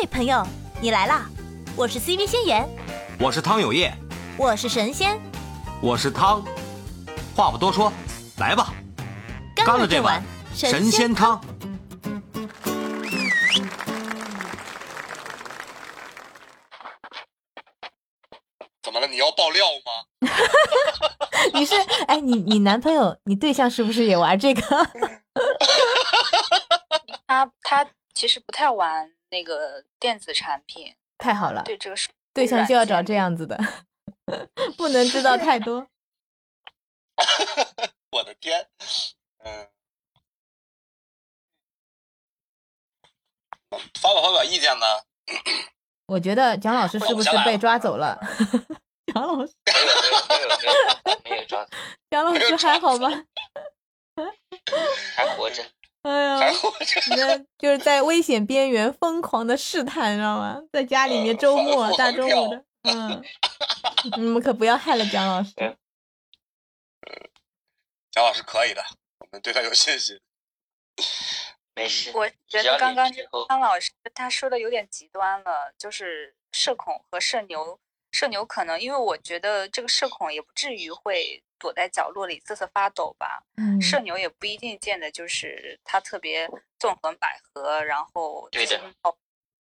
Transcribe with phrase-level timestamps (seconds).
[0.00, 0.42] 嘿，朋友，
[0.80, 1.26] 你来啦！
[1.76, 2.66] 我是 CV 仙言，
[3.18, 3.92] 我是汤有业，
[4.38, 5.20] 我是神仙，
[5.82, 6.42] 我是汤。
[7.36, 7.92] 话不多说，
[8.38, 8.72] 来吧，
[9.54, 10.22] 干了这碗
[10.54, 11.38] 神仙汤。
[18.82, 19.06] 怎么了？
[19.06, 20.30] 你要爆料吗？
[21.52, 21.74] 你是
[22.06, 24.62] 哎，你你男朋友，你对象是不是也玩这个？
[27.28, 30.94] 他他其实不太玩那个电子产品。
[31.18, 31.96] 太好了，对这个
[32.32, 33.58] 对象就要找这样子的，
[34.76, 35.86] 不能知道太 多。
[38.12, 38.66] 我的天，
[39.44, 39.68] 嗯，
[44.00, 44.86] 发表发表意见呢？
[46.06, 48.18] 我觉得蒋老师是不是被抓走了？
[49.12, 50.48] 蒋老师没有没有
[51.04, 51.70] 没有没有抓走。
[52.10, 53.08] 蒋老师还好吗？
[55.14, 55.62] 还活着。
[56.02, 56.40] 哎呀，
[57.16, 60.62] 那就是在危险边缘疯狂的试探，知道吗？
[60.72, 63.22] 在家里面周末大中午的，嗯，
[64.16, 65.52] 你们可不要害了蒋老师。
[68.10, 68.82] 蒋老师可以的，
[69.18, 70.18] 我们对他有信心。
[71.74, 73.10] 没事，我觉得刚刚
[73.48, 77.78] 张老师他说的有点极端了，就是社恐和社牛。
[78.10, 83.44] 社牛可能因为我觉得这个社恐也不至于会躲在角落里瑟瑟发抖吧。
[83.56, 83.80] 嗯。
[83.80, 88.80] 社牛也不一定见的就是他特别纵横捭阖，然后对的。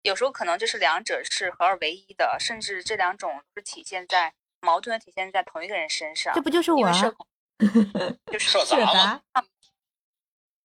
[0.02, 6.34] 有时候可能就是两者是合二为一的，甚至这两种是体现在矛盾的体现在同一个人身上。
[6.36, 6.92] 这不就是我？
[6.92, 7.26] 社恐。
[8.32, 9.22] 就是社杂吗？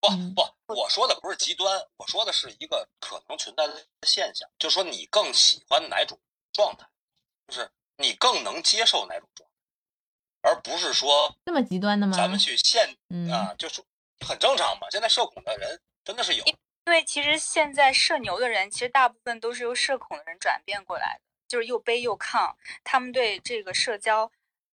[0.01, 6.19] 不不，我说的不是极端，我说的是一个可能存在的现象，就是说你更喜欢哪种
[6.53, 6.87] 状态，
[7.49, 9.50] 就是你更能接受哪种状态，
[10.43, 12.17] 而不是说这么极端的吗？
[12.17, 12.97] 咱们去限
[13.33, 13.83] 啊，就是
[14.27, 14.89] 很正常嘛。
[14.91, 16.55] 现在社恐的人真的是有，因
[16.87, 24.31] 为其实现在社牛的人，其实大部分都是由社恐的人转变过来的，就是又卑又亢，他们对这个社交。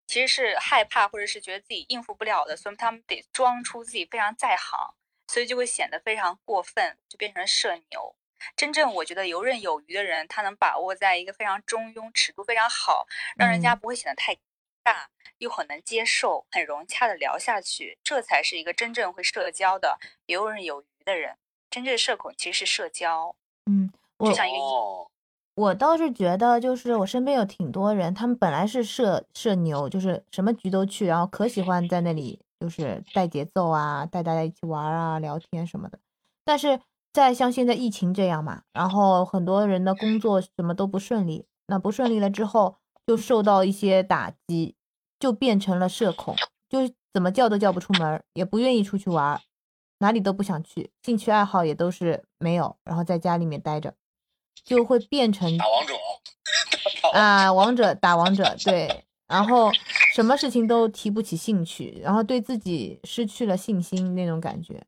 [0.08, 4.94] 其实是害怕，或者是觉得自己应付不了的，所以他们得装出自己非常在行，
[5.28, 8.16] 所以就会显得非常过分，就变成社牛。
[8.56, 14.38] 真正我觉得游刃有余的人，他能把握在一个非常中庸、尺度非常好，让人家不会显得太
[14.86, 15.10] 大，
[15.40, 19.98] 又很能接受、很融洽的聊下去，这才是一个真正会社交的
[20.28, 21.38] 游刃有余的人。
[21.72, 23.36] 真正社恐其实是社交，
[23.66, 25.08] 嗯，就像一个。
[25.56, 35.98] 我倒是觉得，就是我身边有挺多人，他们本来是社社牛，就是什么局都去，然后可喜欢在那里就是带节奏啊，带大家一起玩啊、聊天什么的。
[36.44, 36.80] 但是
[37.12, 44.76] 在像现在疫情这样嘛，然后很多人的工作什么都不顺利，那不顺利了之后，就受到一些打击，
[45.20, 46.36] 就变成了社恐，
[46.70, 46.80] 就
[47.14, 49.42] 怎么叫都叫不出门，也不愿意出去玩，
[50.00, 53.94] 哪里都不想去，兴趣爱好也都是没有，然后在家里面待着。
[54.64, 55.94] 就会变成打王者
[57.14, 59.70] 啊，王者打王者，对，然后
[60.16, 64.84] 什么事情都提不起兴趣，然后对自己失去了信心那种感觉，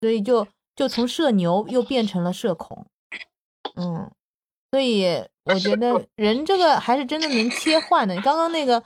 [0.00, 2.86] 所以就就从社牛又变成了社恐，
[3.74, 4.10] 嗯，
[4.70, 5.06] 所以
[5.44, 8.14] 我觉得人这个还是真的能切换的。
[8.22, 8.82] 刚刚那个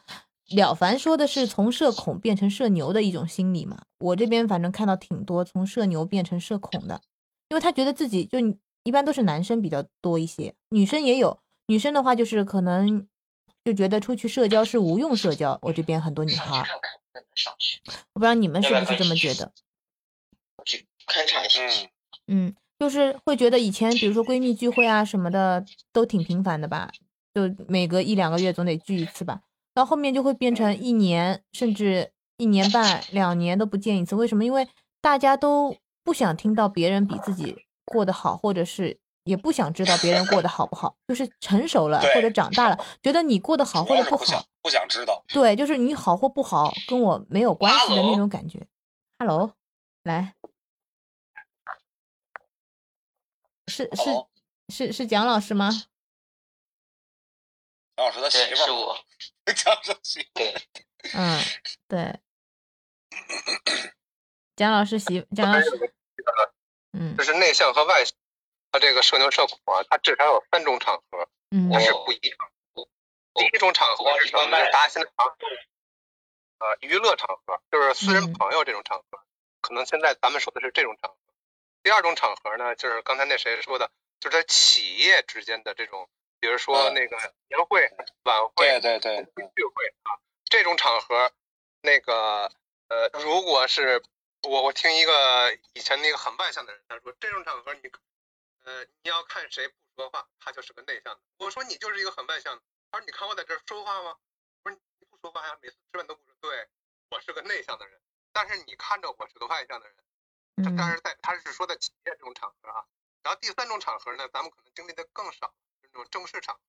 [0.50, 7.00] 了凡说的是从社恐变成社牛的一种心理嘛，我这边反正看到挺多从社牛变成社恐的，
[7.48, 8.38] 因为他觉得自己就。
[8.84, 11.38] 一般都是男生比较多一些，女生也有。
[11.66, 13.06] 女生的话就是可能
[13.64, 15.56] 就觉得出去社交是无用社交。
[15.62, 16.66] 我这边很多女孩，
[18.12, 19.52] 我不知道你们是不是这么觉得。
[20.64, 21.62] 去勘察一下。
[22.26, 26.90] 嗯，就是会觉得以前比如说闺蜜聚会啊什么的都挺频繁的吧，
[27.32, 29.42] 就每隔一两个月总得聚一次吧。
[29.72, 34.16] 到后面就会变成一年甚至一年半、两年都不见一次。
[34.16, 34.44] 为什么？
[34.44, 34.66] 因为
[35.00, 37.56] 大家都不想听到别人比自己。
[37.84, 45.22] 过得好，或者是也不想知道别人过得好不好，就是成熟了或者长大了，觉得你过得好或者不好，不想知道。
[45.28, 48.66] 对，就是你好或不好跟我没有关系的那种感觉。
[49.18, 49.52] Hello，
[50.04, 50.34] 来，
[53.82, 53.96] 是
[54.68, 55.70] 是是是蒋老师吗？
[57.96, 58.96] 蒋老师的媳妇是我。
[59.54, 60.40] 蒋老师媳妇。
[61.14, 61.40] 嗯，
[61.88, 62.20] 对。
[64.56, 65.94] 蒋老师媳，蒋老师。
[66.92, 68.14] 嗯，就是内向和外向，
[68.70, 72.38] 他这个社牛社恐啊，他至少有三种场合，嗯，是不一样。
[73.34, 74.50] 第一种场合是什么？
[74.50, 75.26] 大家现在场，
[76.58, 79.24] 呃，娱乐场合，就是私人朋友这种场合，
[79.62, 81.16] 可能现在咱们说的是这种场合。
[81.82, 83.90] 第二种场合呢，就是刚才那谁说的，
[84.20, 86.08] 就是企业之间的这种，
[86.40, 87.16] 比如说那个
[87.48, 87.90] 年会、
[88.24, 89.24] 晚会、对对对
[89.54, 91.32] 聚会啊，这种场合，
[91.80, 92.50] 那个
[92.88, 94.02] 呃，如果是。
[94.44, 97.80] 我我听一个以前那个很外向的人，他说这种场合你
[98.64, 101.20] 呃，你要看谁不说话，他就是个内向的。
[101.38, 104.16] 我说你就是一个很外向的，他说你看我在这儿说话吗？
[104.64, 106.34] 我说你不说话呀，每次吃饭都不说。
[106.40, 106.66] 对，
[107.10, 108.00] 我是个内向的人，
[108.32, 109.96] 但是你看着我是个外向的人。
[110.56, 112.84] 但是在他是说在企业这种场合啊，
[113.22, 116.60] 然后第三种场合呢，咱们可能经历的更少，是那种正式场合，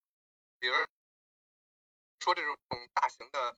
[0.60, 0.76] 比如
[2.20, 2.58] 说这种
[2.94, 3.58] 大型的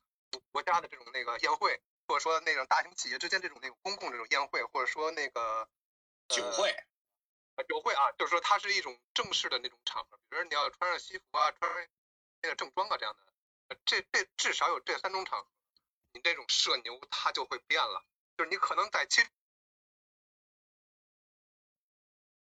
[0.50, 5.68] 国家的这种那个宴会，或者说那种大型企业之间这种那种公共这种宴会，或者说那个
[6.28, 6.70] 酒会，
[7.54, 11.86] 呃酒会啊，就是说它是一种正式的那种场合，比如说你要穿上西服啊，穿上
[12.42, 13.32] 那个正装啊这样的，
[13.68, 15.48] 呃这这至少有这三种场合，
[16.12, 18.04] 你这种社牛它就会变了，
[18.36, 19.22] 就是你可能在其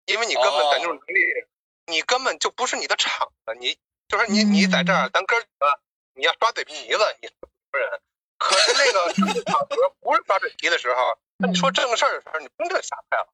[0.06, 1.46] 因为你根本咱就是能力，
[1.88, 5.80] 你根本就不是你的场子，你就是你你在这儿，咱哥几个，
[6.14, 7.34] 你要耍嘴皮子，你是
[7.72, 7.90] 不人。
[8.38, 9.14] 可是那个
[9.44, 9.68] 场合
[10.02, 13.28] 不是耍嘴皮的时候，那你说正事儿的时候，你不用这瞎拍了，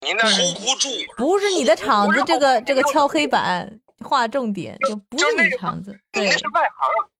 [0.00, 0.88] 你那 hold 不住。
[1.16, 5.98] 不是你的场子，这个这个敲黑板划重点，就不是那个你场子。
[6.12, 7.10] 你那是外行，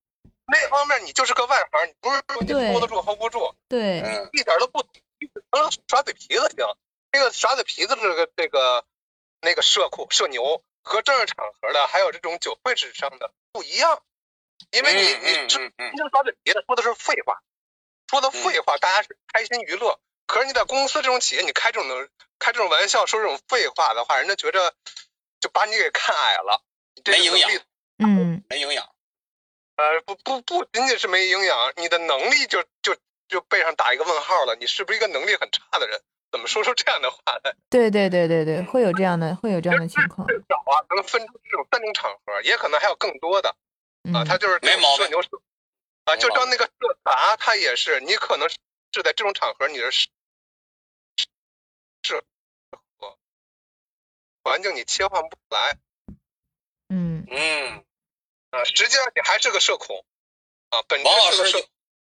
[0.45, 6.65] 那方面你就是个外行，你不是说你 hold 得住 hold 不住，对，嗯，一点都不，成了耍嘴皮子行。
[7.13, 8.85] 这个耍嘴皮子这个这个
[9.41, 14.01] 那个社库社牛和正式场合的，还有这种酒会纸上的不一样，
[14.71, 17.41] 因为你嗯你真正耍嘴皮子说的是废话，
[18.07, 19.99] 说的废话，大家是开心娱乐。
[20.27, 22.09] 可是你在公司这种企业，你开这种的
[22.39, 24.73] 开这种玩笑，说这种废话的话，人家觉着
[25.39, 26.63] 就把你给看矮了，
[26.95, 27.63] 你这个没营养能力
[27.97, 28.89] 嗯没营养。
[29.75, 32.95] 呃，不不不仅仅是没营养，你的能力就就
[33.27, 34.55] 就背上打一个问号了。
[34.55, 36.01] 你是不是一个能力很差的人？
[36.31, 37.53] 怎么说出这样的话来？
[37.69, 40.25] 对对对对对，会有这样的会有这样的情况。
[40.27, 43.49] 至少啊，能分出这种三种场合，也可能还有更多的
[44.13, 44.23] 啊。
[44.23, 45.29] 嗯他就是没毛病社牛社
[46.05, 46.71] 啊，就照那个社
[47.03, 48.57] 杂，他也是，你可能是
[49.03, 50.07] 在这种场合，你是适
[52.03, 52.23] 适
[52.97, 53.17] 合
[54.43, 55.77] 环境，你切换不来
[56.89, 57.85] 嗯嗯，
[58.49, 58.63] 啊。
[58.63, 60.03] 实际上你还是个社恐
[60.69, 61.67] 啊，本质王老是个社师，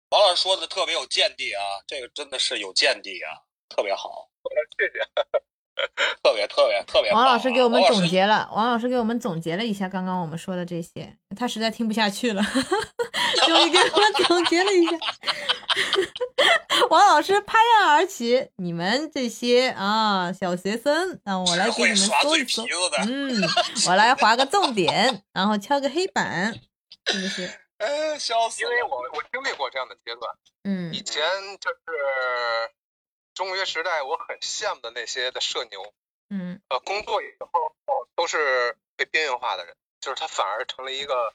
[0.09, 3.43] 王老师说的特别有见地啊，这个真的是有见地啊，
[3.75, 4.29] 特别好，
[4.79, 5.01] 谢谢。
[6.23, 7.17] 特别特别特别啊。
[7.17, 12.43] 王老师给我们总结了，王老师给我们总结了一下刚刚我们说的这些，他实在听不下去了，
[13.47, 14.93] 终于给我们总结了一下。
[16.91, 22.65] 王老师拍案而起，你们这些啊小学生，让我来给你们说一说。
[23.09, 23.41] 嗯，
[23.89, 26.53] 我来划个重点，然后敲个黑板，
[27.07, 27.51] 是不是？
[27.79, 28.63] 哎，笑死。
[28.63, 30.31] 因为我我经历过这样的阶段。
[30.65, 31.23] 嗯以前
[31.59, 31.77] 就是
[33.35, 35.95] 中学时代，我很羡慕的那些的社牛，
[36.31, 36.61] 嗯。
[36.69, 37.77] 呃，工作以后
[38.15, 41.35] 都是被边缘化的人，就是他反而成了一个，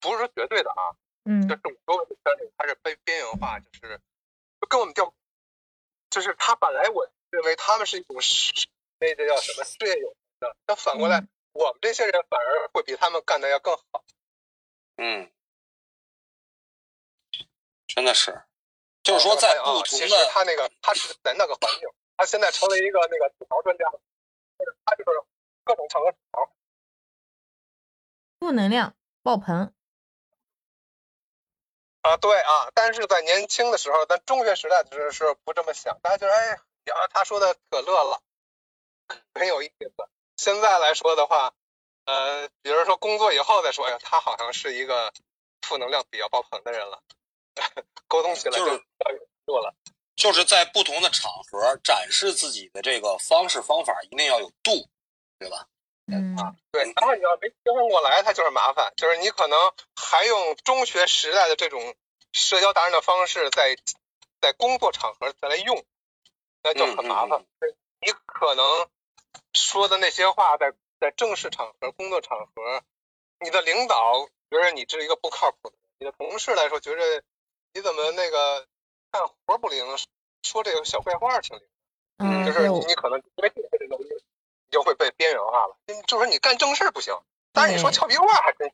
[0.00, 1.48] 不是说绝对的啊，嗯。
[1.48, 4.00] 就是我周围的圈里他是被边缘化，就是
[4.60, 5.14] 就跟我们掉，
[6.10, 8.52] 就是他本来我认为他们是一种事
[8.98, 11.28] 那个叫什么事业有成的，但反过来、嗯。
[11.52, 14.04] 我们这些人反而会比他们干的要更好。
[14.96, 15.32] 嗯，
[17.86, 18.42] 真的是，
[19.08, 21.88] 就是说在不啊其实同的他那个他是在那个环境，
[22.18, 23.90] 他现在成为一个那个吐槽专家，
[24.58, 25.08] 就是他就是
[25.64, 26.52] 各种场合吐槽。
[28.38, 29.72] 负能量爆棚。
[32.02, 36.58] 啊，对啊，但是在年轻的时候，咱中学时代的时候是不这么想，大家觉得哎呀，
[37.10, 38.20] 他说的可乐了，
[39.32, 39.90] 很有意思。
[40.36, 41.54] 现在来说的话，
[42.04, 45.14] 呃，比如说工作以后再说，哎呀，他好像是一个
[45.62, 47.02] 负能量比较爆棚的人了，
[48.08, 49.74] 沟通起来就是就比较有度了。
[50.16, 54.88] 就是在不同的场合展示自己的这个方式方法一定要有度，
[55.38, 55.68] 对吧？
[56.10, 56.34] 嗯
[56.72, 59.56] 对，然后你要没切换过来，它就是麻烦，就是你可能
[59.94, 61.94] 还用中学时代的这种
[62.32, 63.76] 社交达人的方式在
[64.40, 65.84] 在工作场合再来用，
[66.62, 67.44] 那就很麻烦。
[68.00, 68.88] 你可能
[69.52, 72.82] 说的那些话在，在正式场合、工作场合，
[73.38, 77.22] 你的领导觉得你是一个不靠谱的人，你的同事来说觉得
[77.78, 78.66] 你怎么那个
[79.12, 79.86] 干活不灵，
[80.42, 81.64] 说这个小坏话挺灵。
[82.18, 85.76] 嗯，就是你你可能因为这个能力，你就会被边缘化了。
[86.08, 87.14] 就是你干正事儿不行，
[87.52, 88.68] 但是你说俏皮话还真，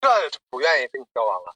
[0.00, 0.08] 这
[0.48, 1.54] 不愿意跟你交往了。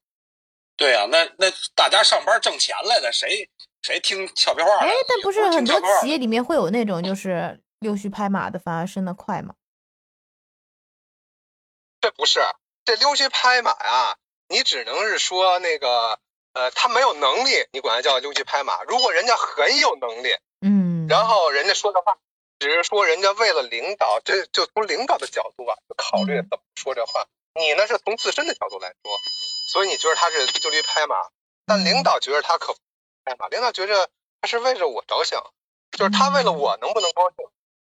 [0.77, 3.49] 对呀、那那大家上班挣钱来的，谁
[3.81, 9.55] 谁听俏皮话哎？，但不是很多企业里面会有那种就是溜须拍马的，反而升得快吗。
[12.03, 12.41] 这不是
[12.85, 14.19] 这溜须拍马呀，
[14.49, 16.21] 你只能是说那个
[16.57, 18.83] 呃，他没有能力，你管他叫溜须拍马。
[18.85, 22.17] 如果人家很有能力，嗯，然后人家说的话，
[22.59, 27.27] 只是说人家为了领导，这就从领导的角度啊，就考虑嗯怎么说这话。
[27.55, 29.19] 你呢是从自身的角度来说，
[29.69, 31.17] 所以你觉得他是溜须拍马，
[31.67, 32.79] 但领导觉得他可不
[33.27, 34.09] 拍马，领导觉得
[34.41, 35.45] 他是为了我着想，
[35.93, 37.47] 就是他为了我能不能高兴，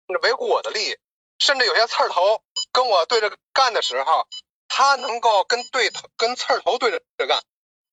[0.10, 0.98] 是维护我的利益。
[1.38, 2.42] 甚至有些刺儿头
[2.72, 4.28] 跟我对着干的时候，
[4.68, 7.44] 他能够跟对头跟刺儿头对着干，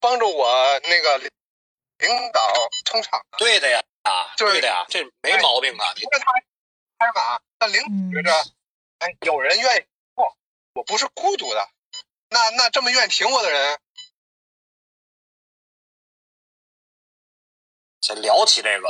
[0.03, 1.31] 帮助我那个领
[2.33, 2.41] 导
[2.85, 3.25] 撑场。
[3.39, 5.95] 对的呀，啊，就是对的呀，这没毛病啊。
[5.95, 6.33] 不是他
[6.99, 8.51] 拍马，那领导觉着，
[8.99, 10.37] 哎，有人愿意我，
[10.75, 11.69] 我不是孤独的。
[12.29, 13.79] 那那这么愿意挺我的人，
[18.01, 18.89] 先聊起这个，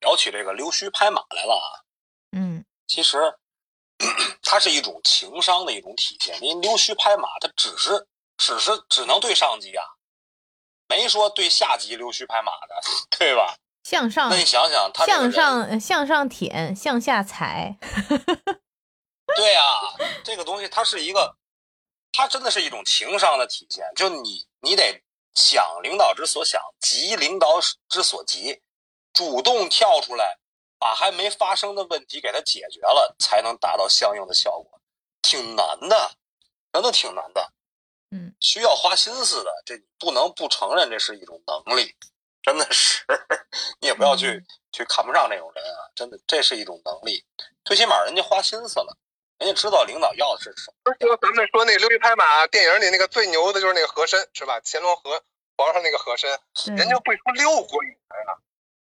[0.00, 1.86] 聊起这个溜须拍马来了啊。
[2.32, 3.38] 嗯其实
[4.42, 6.42] 它是一种情商的一种体现。
[6.42, 9.84] 因为溜须拍马，它只是只是只能对上级啊，
[10.96, 12.74] 没说对下级溜须拍马的，
[13.18, 13.56] 对吧？
[13.82, 17.76] 向上那你想想，他向上呃向上舔，向下踩。
[19.34, 19.62] 对呀、
[20.22, 21.36] 这个东西它是一个，
[22.12, 23.84] 它真的是一种情商的体现。
[23.96, 25.02] 就你你得
[25.34, 27.58] 想领导之所想，急领导
[27.88, 28.60] 之所急，
[29.14, 30.38] 主动跳出来，
[30.78, 34.80] 把还没发生的问题给它解决了，才能达到相应的效果。
[35.22, 36.12] 挺难的，
[36.72, 37.52] 真的挺难的。
[38.12, 41.96] 嗯，需要花心思的，这你不能不承认这是一种能力，
[42.42, 43.02] 真的是，
[43.80, 47.22] 你也不要去、嗯去看不上这种人啊，真的，这是一种能力，
[47.62, 48.96] 最起码人家花心思了，
[49.36, 50.76] 人家知道领导要的是什么。
[50.84, 54.62] 而且咱们说那个溜须拍马电影里那个最牛的就是那个和珅是吧？
[54.64, 55.22] 乾隆和
[55.58, 56.40] 皇上那个和珅，
[56.74, 58.32] 人家会说六国语言啊。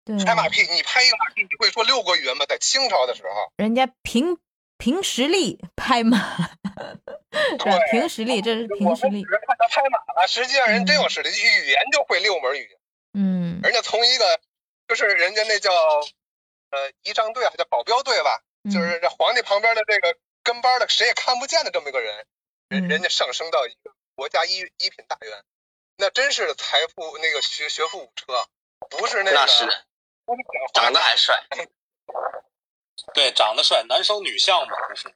[0.05, 2.45] 对，拍马屁，你拍一个马屁，你会说六国语言吗？
[2.47, 4.37] 在清朝的时候，人家凭
[4.77, 6.51] 凭实力拍马？
[7.59, 9.29] 对凭实力，这是凭实力我们只。
[9.29, 12.79] 是看他拍马了，实际上人真有实力，语言就会六门语言。
[13.15, 14.41] 嗯人家从一个
[14.87, 22.27] 就是人家那叫呃仪仗队还，叫保镖队吧，嗯就是这皇帝旁边的这个跟班的谁也看不见的这么一个人，
[22.69, 25.45] 人嗯人家上升到一个国家一一品大员，
[25.97, 28.47] 那真是财富那个学学富五车，
[28.91, 29.67] 不是那个那是
[30.73, 31.35] 长得还帅。
[33.15, 35.09] 对，长得帅，男生女相嘛，这是。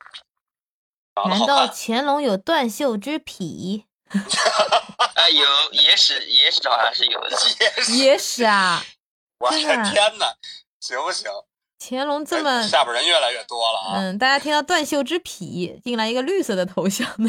[1.28, 3.86] 难道，乾隆有断袖之癖？
[4.12, 7.30] 啊，有野史，野史好像是有的。
[7.60, 7.96] 也是。
[7.96, 8.82] 野史啊！
[9.38, 10.34] 我的天哪，
[10.80, 11.30] 行不行？
[11.78, 13.94] 乾隆这么哎下边人越来越多了啊！
[13.96, 17.28] 嗯，大家听到断袖之癖，进来一个绿色的头像的，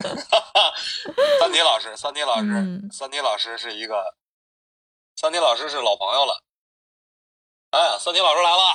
[1.38, 4.14] 三体老师，三体老师，嗯三体老师是一个，
[5.16, 6.42] 三体老师是老朋友了。
[7.72, 8.74] 哎，三体老师来了，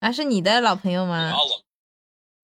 [0.00, 1.32] 啊，是你的老朋友吗然？
[1.32, 1.63] 后我，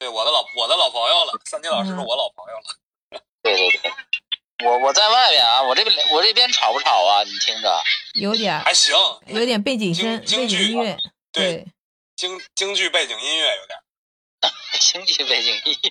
[0.00, 3.20] 对我的老我的老朋友了，三金老师是嗯我老朋友了。
[3.44, 3.92] 对对对，
[4.66, 7.22] 我我在外边啊，我这边我这边吵不吵啊？
[7.22, 7.82] 你听着，
[8.14, 10.96] 有点，还行，有点背景声，背景京京剧音乐。
[11.30, 11.66] 对对，
[12.16, 13.78] 京京剧背景音乐有点。
[14.80, 15.90] 京剧背景音乐。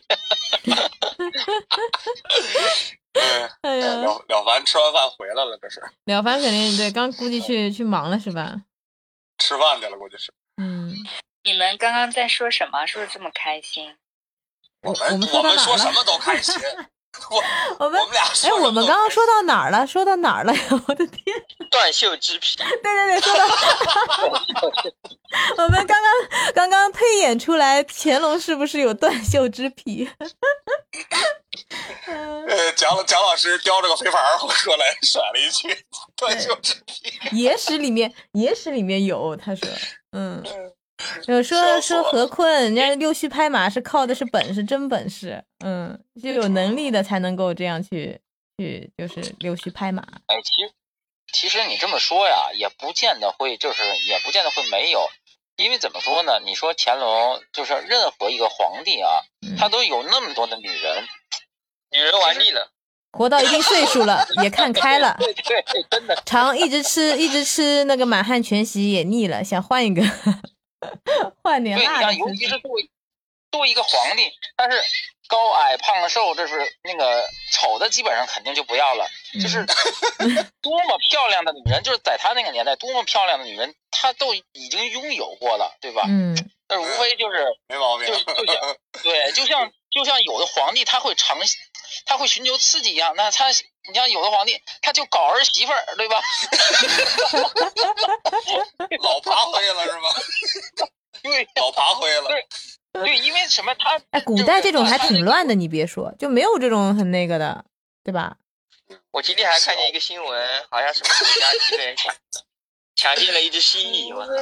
[3.14, 8.64] 嗯，哎呀，了了凡吃完饭回来了，这是了凡肯定对，刚估计去去忙了是吧？
[9.38, 10.34] 吃饭去了，估计是。
[10.58, 10.96] 嗯，
[11.52, 12.86] 你们刚刚在说什么？
[12.86, 13.96] 说的这么开心？
[14.84, 15.58] 我们我们到哪儿了？
[15.58, 16.54] 说什么都开心。
[17.32, 17.44] 我
[17.80, 19.86] 我们我们俩哎，我什么都们刚刚说到哪儿了？
[19.88, 20.62] 说到哪儿了呀？
[20.88, 21.26] 我的天！
[21.72, 23.48] 断袖之癖，对对对，说到
[25.64, 30.08] 我们刚刚刚刚推演出来，乾隆是不是有断袖之癖？
[32.06, 37.12] 嗯呃，蒋蒋老师叼着个飞盘儿过来甩了一句断袖之癖。
[37.32, 39.68] 野史里面，野史里面有，他说，
[40.12, 40.44] 嗯，
[41.28, 48.20] 有说说何坤，人家溜须拍马是靠的是本事，真本事，嗯，就有能力的才能够这样去
[48.58, 50.72] 去，就是溜须拍马，哎，其实
[51.32, 55.08] 其实你这么说呀，也不见得会，就是也不见得会没有，
[55.58, 56.40] 因为怎么说呢？
[56.46, 59.10] 你说乾隆就是任何一个皇帝啊，
[59.48, 61.04] 嗯，他都有那么多的女人，
[61.92, 62.72] 女人玩腻了。
[63.12, 66.16] 活到一定岁数了，也看开了， 对对，真的。
[66.28, 70.04] 常一直吃一直吃那个满汉全席也腻了，想换一个，
[71.44, 72.36] 换点对，你像，尤。
[72.36, 72.90] 其是作为
[73.52, 74.82] 作为一个皇帝，但是
[75.28, 79.08] 高矮胖瘦，这是那个丑的基本上肯定就不要了，
[79.42, 79.66] 就是
[80.62, 86.04] 多么漂亮的女人，就是在他那个年代，多么漂亮的女人，他都已经拥有过了，对吧？
[86.08, 86.36] 嗯
[86.72, 88.14] 那无非就是 没毛病就。
[88.14, 91.40] 就像对，就像就像有的皇帝他会尝，
[92.06, 93.52] 他会寻求刺激一样，那他
[93.90, 96.22] 你像有的皇帝他就搞儿媳妇儿，对吧？
[99.02, 100.10] 老爬灰了是吗？
[101.22, 102.30] 对老爬灰了。
[102.30, 102.46] 对
[102.92, 107.66] 对，因为什么他哎，古代这种还挺乱的，你别说，就没有这种很那个的，
[108.04, 108.38] 对吧？
[109.12, 112.14] 我今天还看见一个新闻，好像什么国家几个人抢
[113.00, 114.34] 强奸了一只蜥蜴，我操！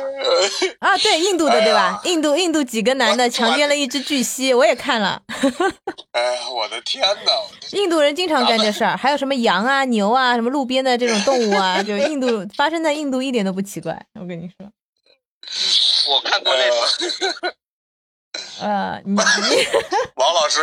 [0.81, 2.01] 啊，对，印度的对吧？
[2.03, 5.21] 哎印度印度几个男的强奸了一只巨蜥，我也看了。
[6.13, 7.31] 哎，我的天哪！
[7.73, 14.07] 印度人经常干这事儿，还有什么羊啊、牛啊，什么路边的这种动物啊， 就印度发生在印度一点都不奇怪。
[14.19, 16.67] 我跟你说，我看过那
[17.39, 17.55] 个，
[18.59, 19.19] 呃，你你
[20.15, 20.61] 王老师，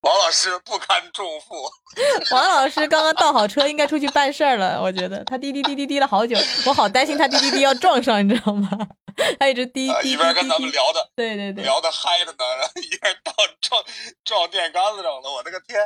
[0.00, 1.70] 王老师不堪重负。
[2.34, 4.80] 王老师刚刚倒好车，应该出去办事儿了。
[4.80, 8.70] 我觉得他滴滴滴滴滴了好久，我好担心他滴滴滴要撞上，你知道吗？
[9.38, 10.76] 他一直滴滴滴一边跟咱们滴。
[10.76, 13.84] 聊的对对对，聊的嗨着呢，然后一边倒撞
[14.24, 15.78] 撞电杆子上了，我的个天！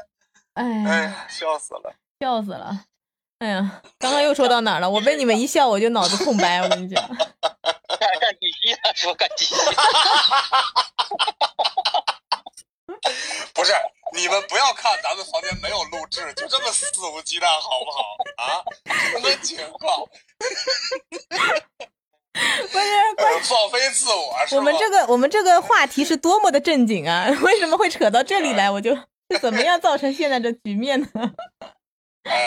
[0.54, 1.92] 哎呀，哎，笑死了。
[2.21, 2.85] 笑死了。
[3.40, 4.88] 哎呀，刚刚又说到哪儿了？
[4.88, 6.62] 我被你们一笑，我就脑子空白。
[6.62, 7.18] 我跟你讲， 干
[8.21, 9.54] 干地鸡了，说干地鸡。
[13.55, 13.73] 不是，
[14.15, 18.17] 你们不要看咱们房间没有录制，就这么肆无忌惮，好不好？
[18.37, 18.65] 啊，
[19.13, 20.07] 什么情况？
[22.35, 24.37] 不是呃放飞自我？
[24.57, 27.29] 我们这个我们这个话题是多么的正经啊！
[27.43, 28.71] 为什么会扯到这里来？
[28.71, 31.09] 我就是怎么样造成现在的局面呢？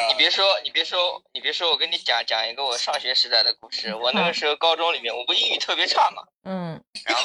[0.10, 3.96] 你别说，你别说，你别说，我跟你讲讲一个我上学时代的故事。
[3.96, 7.24] 我那个时候高中里面，我不英语特别差嘛，嗯然后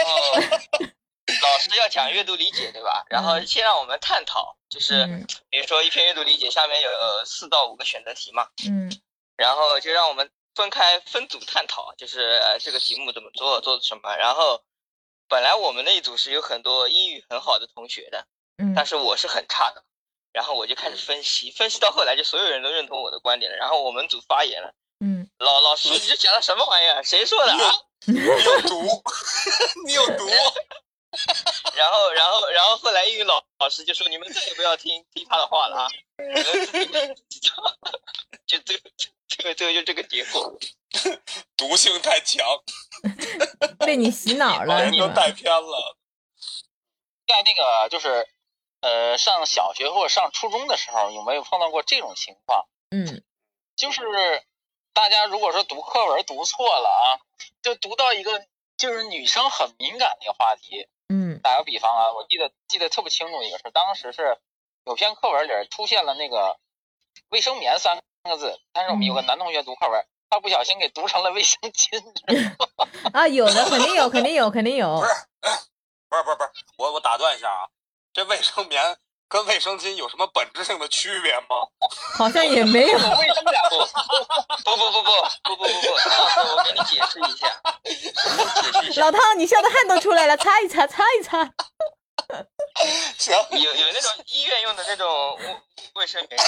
[1.43, 3.05] 老师要讲阅读理解，对吧？
[3.11, 8.91] 然后先让我们探讨，就是嗯比如说一篇阅读理解下面有呃四到五个选择题嘛，嗯
[9.37, 14.17] 然后就让我们分开分组探讨，就是呃这个题目怎么做，做什么。
[14.17, 14.63] 然后
[15.29, 18.27] 本来我们那一组是有很多英语很好的同学的，
[18.59, 19.83] 嗯但是我是很差的。
[20.33, 23.59] 然后我就开始分析，分析到后来就所有人都认同我的观点了。
[23.59, 27.03] 然后我们组发言了，嗯，老老师你这讲的什么玩意儿？
[27.03, 27.75] 谁说的啊？
[28.09, 29.03] 你有毒，
[29.87, 30.27] 你有毒。
[31.77, 35.89] 然后然后然后后来英语老老师就说你们再也不要听听他的话了啊，
[38.47, 38.91] 就这个，
[39.37, 40.59] 这个，这个就这个结果。
[41.57, 42.47] 毒性太强，
[43.79, 44.79] 被你洗脑了是吧？
[44.81, 45.97] 人都带偏了。
[47.27, 48.29] 在那个就是
[48.81, 52.67] 呃上小学或者上初中的时候，有没有碰到过这种情况？
[52.91, 53.23] 嗯
[53.75, 54.03] 就是
[54.93, 57.25] 大家如果说读课文读错了啊，
[57.63, 60.89] 就读到一个就是女生很敏感的一个话题。
[61.13, 64.39] 嗯打个比方啊，我记得记得特别清楚一个事，当时是
[64.87, 66.59] 有篇课文里出现了那个
[67.29, 72.01] 卫生棉三个字，但是我们有个男同学读课文，他不小心给读成了卫生巾。
[73.13, 75.05] 啊，有的肯定有，肯定有，肯定有不。
[75.05, 75.13] 是，
[76.09, 77.69] 不是，不是，不是，我我打断一下啊，
[78.15, 78.97] 这卫生棉
[79.33, 81.57] 跟卫生巾有什么本质性的区别吗？
[82.19, 82.99] 好像也没有。
[82.99, 83.79] 卫生两个
[84.63, 89.01] 不不不不不不不不，我我给你解释一下，我给你解释一下。
[89.01, 91.51] 老汤，你笑的汗都出来了，擦一擦，擦一擦。
[93.17, 95.57] 行，有有那种医院用的那种卫
[95.95, 96.39] 卫生棉，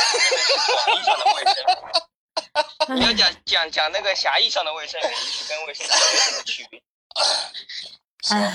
[0.84, 2.96] 广义上的卫生。
[2.96, 6.82] 你要讲讲讲那个狭义上的卫生棉，是跟卫生巾有什么区别？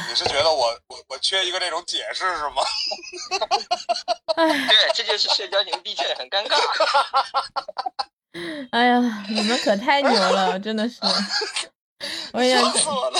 [0.09, 2.63] 你是觉得我我我缺一个这种解释是吗？
[4.35, 6.57] 哎对，这就是社交牛逼症，很尴尬。
[8.71, 10.99] 哎呀，你们可太牛了， 真的是。
[12.33, 13.19] 我笑讲，死我了！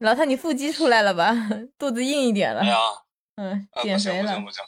[0.00, 1.32] 老太，你腹肌出来了吧？
[1.78, 2.66] 肚子硬一点了哎。
[2.68, 2.76] 呀，
[3.36, 4.64] 嗯，啊减肥了不行不行。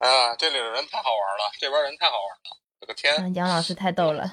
[0.00, 0.10] 不行！
[0.10, 3.14] 啊，这里的人太好玩了，这边人太好玩了，我的天！
[3.18, 4.32] 嗯，杨老师太逗了。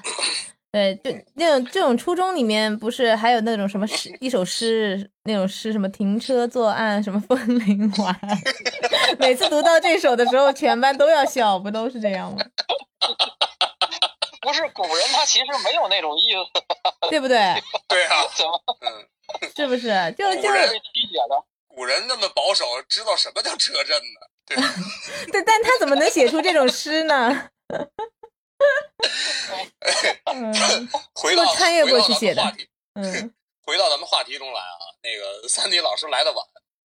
[0.72, 8.20] 对，就那种这种初中里面不是还有那种什么诗，一首诗那种诗，什么停车作案，什么风铃晚。
[9.18, 12.38] 每次读到这首的时候，全班都要笑，不都是这样吗？
[14.40, 17.36] 不是古人，他其实没有那种意思，对不对？
[17.88, 19.88] 对啊，怎么嗯，是不是？
[20.16, 21.44] 就就古人被曲解了？
[21.66, 24.20] 古人那么保守，知道什么叫车震呢？
[24.46, 24.62] 对吧？
[25.32, 27.48] 对，但他怎么能写出这种诗呢？
[30.26, 33.34] 嗯 回到穿越过去写的话题嗯
[33.66, 36.44] 回到咱们话题中来啊，那个 三迪老师来的晚，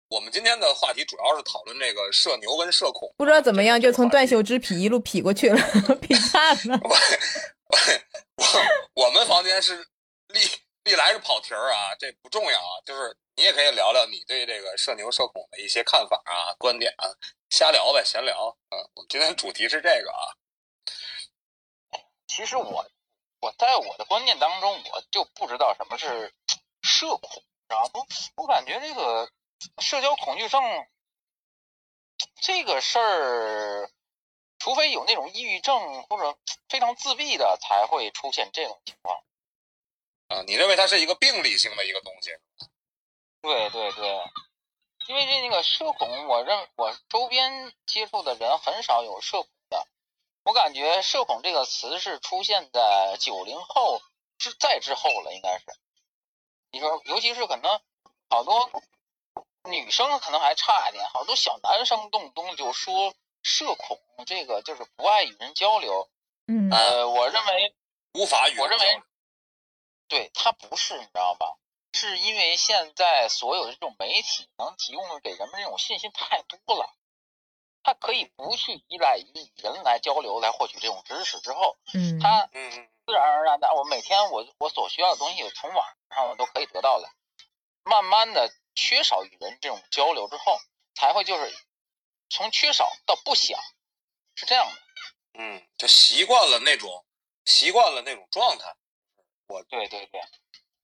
[0.09, 3.13] 我们今天的话题主要是讨论这个社牛跟社恐。
[3.17, 5.57] 不知道怎么样，就从断袖之癖一路劈过去了，
[6.01, 6.79] 劈叉了。
[6.83, 6.97] 我
[8.95, 9.75] 我我们房间是
[10.27, 10.39] 历
[10.83, 17.05] 历来是跑题儿啊，这不重要啊，就是你也可以聊聊你对这个社牛社恐的一些看法啊、观点啊，
[17.49, 18.55] 瞎聊呗，闲聊。
[18.69, 20.25] 嗯，我们今天主题是这个啊，
[22.35, 22.89] 其实我
[23.41, 26.33] 我在我的观念当中，我就不知道什么是
[26.81, 27.29] 社恐，
[27.69, 28.07] 知道不？
[28.41, 29.29] 我感觉这个
[29.77, 30.63] 社交恐惧症
[32.41, 33.91] 这个事儿，
[34.57, 36.35] 除非有那种抑郁症或者
[36.69, 39.23] 非常自闭的，才会出现这种情况。
[40.29, 42.31] 啊，你认为它是一个病理性的一个东西？
[43.43, 44.07] 对对对，
[45.07, 49.52] 因为这那个社恐，我认我周边接触的人很少有社恐的。
[50.43, 54.01] 我感觉社恐这个词是出现在九零后
[54.37, 55.65] 之再之后了，应该是。
[56.71, 57.79] 你说，尤其是可能
[58.29, 58.69] 好多
[59.63, 66.09] 女生可能还差一点，好多小男生动不动就说社恐，这个就是不爱与人交流。
[66.47, 67.75] 嗯啊呃，我认为
[68.13, 69.03] 无法与人我认为交流
[70.09, 71.57] 对他不是，你知道吧？
[71.93, 76.91] 是因为现在所有的这种媒体能提供的给人们这种信息太多了，
[77.83, 87.09] 他可以不去依赖于与人来交流来获取这种知识之后，嗯，他嗯嗯自然而然的，我每天我我所需要的东西从网上我都可以得到了，
[87.83, 90.57] 慢慢的缺少与人这种交流之后，
[90.95, 91.53] 才会就是
[92.29, 93.59] 从缺少到不想，
[94.35, 94.81] 是这样的。
[95.35, 97.05] 嗯，就习惯了那种
[97.45, 98.73] 习惯了那种状态。
[99.47, 100.21] 我对对对，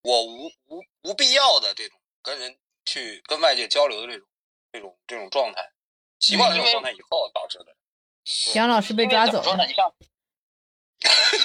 [0.02, 4.28] 我无无无必要的这种跟人去跟外界交流的这种
[4.72, 5.72] 这种这种状态，
[6.19, 7.75] 习惯了这种状态以后导致的。
[8.53, 9.93] 杨老师被抓走了因为怎么说呢？，你像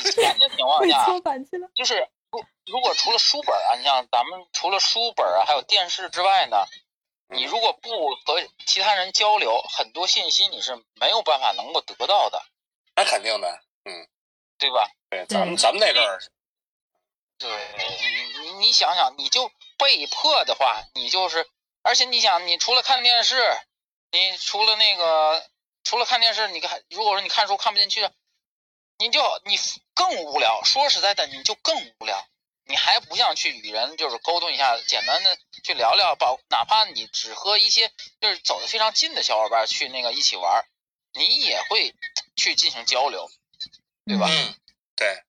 [0.04, 1.06] 以前的情况被下。
[1.74, 6.66] 就是如如果除了书本啊，你像咱们除了书本啊，还有电视之外呢，
[7.28, 7.88] 你如果不
[8.26, 12.42] 和其他人交流，很多信息你是没有办法能够得到的，
[12.96, 14.08] 那肯定的，嗯
[14.58, 14.90] 对吧？
[15.10, 16.20] 对，咱们咱们那阵儿，
[17.38, 21.46] 对，你你你想想，你就被迫的话，你就是，
[21.82, 23.37] 而且你想，你除了看电视，
[24.14, 25.44] 你除了那个，
[25.83, 28.09] 除了看电视，你看，如果说你看书看不进去，
[28.96, 29.59] 你就你
[29.92, 30.62] 更无聊。
[30.62, 32.24] 说实在的，你就更无聊，
[32.64, 40.64] 你还不像去与人就是沟通一下，简单的去聊聊，包哪怕你只和一些就是走得非常近的小伙伴去那个一起玩，
[41.14, 41.92] 你也会
[42.37, 43.29] 去进行交流，
[44.07, 44.29] 对吧？
[44.31, 44.55] 嗯，
[44.94, 45.24] 对，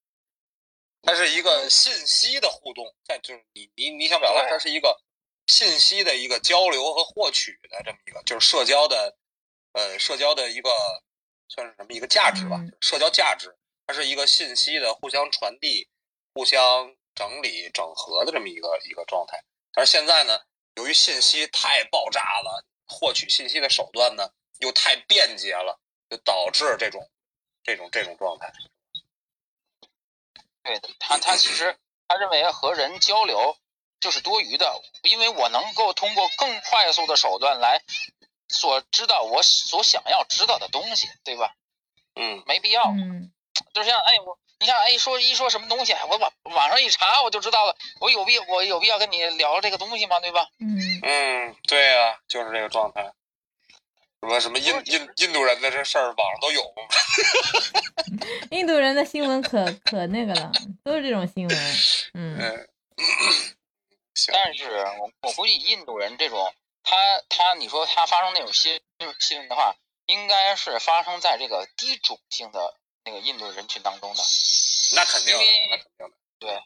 [1.02, 5.02] 它是一个信息的互动，在就是你你你想表达，对它是一个
[5.48, 9.18] 信息的一个交流和获取的这么一个，就是社交的，
[9.74, 10.70] 呃，社交的一个
[11.48, 13.56] 算是什么一个价值吧，嗯社交价值，
[13.86, 15.88] 它是一个信息的互相传递、
[16.34, 19.44] 互相整理、整合的这么一个一个状态。
[19.72, 20.40] 但是现在呢，
[20.76, 24.30] 由于信息太爆炸了，获取信息的手段呢
[24.60, 25.80] 又太便捷了，
[26.10, 27.10] 就导致这种
[27.64, 28.52] 这种这种状态。
[30.64, 31.78] 对的，他他其实
[32.08, 33.56] 他认为和人交流
[34.06, 37.82] 就是多余的，因为我能够通过更快速的手段来
[38.48, 41.56] 所知道我所想要知道的东西，对吧？
[42.16, 43.32] 嗯，没必要，嗯，
[43.74, 50.20] 就像哎我你看哎说一说什么东西，我网网上一查我就知道了，我有必我有必要跟你聊这个东西吗？
[50.20, 50.48] 对吧？
[50.60, 53.12] 嗯，嗯，对啊、就是这个状态。
[54.22, 56.62] 什么什么印印印度人的这事儿，网上都有。
[58.52, 60.52] 印度人的新闻可可那个了，
[60.84, 61.58] 都是这种新闻。
[62.14, 63.56] 嗯，嗯，行，
[64.32, 66.96] 但是我我估计印度人这种他
[67.30, 68.80] 他你说他发生那种新
[69.20, 69.76] 新闻的话，
[70.06, 74.24] 应该是发生在这个低种姓的那个印度人群当中的。
[74.96, 76.16] 那肯定的，那肯定的。
[76.38, 76.62] 对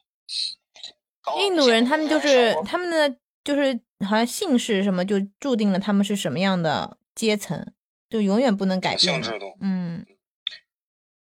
[1.38, 7.74] 印度人他们就是他们的就是好像姓氏什么就注定了他们是什么样的阶层，
[8.10, 9.24] 就永远不能改变的。
[9.24, 10.06] 性制度，嗯，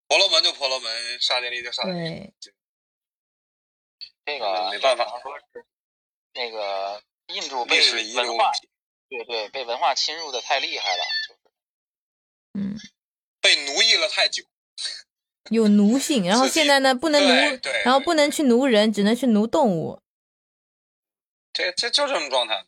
[0.07, 2.33] 婆罗门就婆罗门，刹帝利就刹帝利，对，
[4.25, 5.45] 这个没办法说是
[6.39, 7.81] 那个印度被
[8.13, 8.49] 文化，
[9.09, 11.39] 对对被文化侵入的太厉害了，就是
[12.53, 12.77] 嗯，
[13.41, 14.45] 被奴役了太久。
[15.49, 19.99] 有奴性，然后现在呢不能奴，然后不能去奴人，只能去奴动物。
[21.51, 22.65] 这这就这种状态。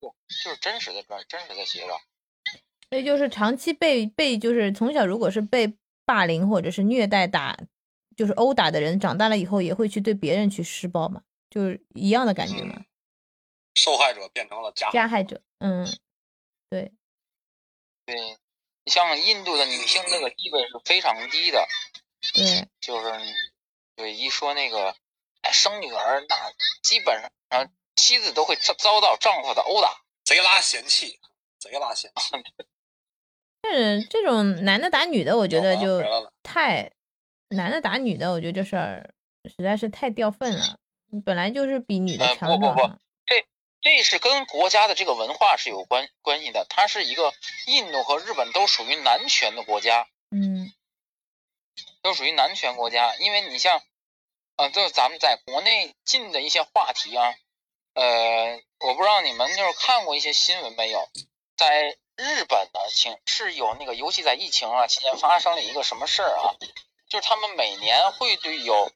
[0.00, 1.98] 就是真实的真真实的写照。
[2.90, 5.72] 所以就是长期被被就是从小如果是被
[6.04, 7.56] 霸凌或者是虐待打，
[8.14, 11.22] 就是殴打的人，长大了以后也会去对别人去施暴嘛，
[11.56, 12.74] 就是一样的感觉嘛。
[12.76, 12.84] 嗯，
[13.74, 15.86] 受害者变成了加害加害者，嗯，
[16.68, 16.92] 对，
[18.04, 18.14] 对，
[18.84, 21.66] 你像印度的女性那个地位是非常低的，
[22.34, 23.10] 对，就是
[23.94, 24.94] 对一说那个
[25.40, 30.02] 哎生女儿，那基本上妻子都会遭遭到丈夫的殴打。
[30.24, 31.18] 贼拉嫌弃，
[31.58, 32.32] 贼拉嫌弃。
[33.62, 36.02] 但是这种男的打女的，我觉得就
[36.42, 36.92] 太
[37.50, 39.14] 男的打女的，我觉得这事儿
[39.44, 40.78] 实在是太掉份了。
[41.20, 42.94] 本来就是比女的呃强的不不不
[43.26, 43.46] 这，
[43.80, 46.66] 这是跟国家的这个文化是有关关系的。
[46.68, 47.32] 它是一个
[47.66, 50.72] 印度和日本都属于男权的国家，嗯
[52.02, 53.14] 都属于男权国家。
[53.16, 53.82] 因为你像，
[54.56, 57.34] 呃，就是咱们在国内进的一些话题啊，
[57.94, 61.08] 呃，我不知道你们就是看过一些新闻没有，
[61.56, 66.54] 在日本呢，情是有那个，尤其在疫情啊期间发生了一个什么事儿啊，
[67.08, 68.90] 就是他们每年会对有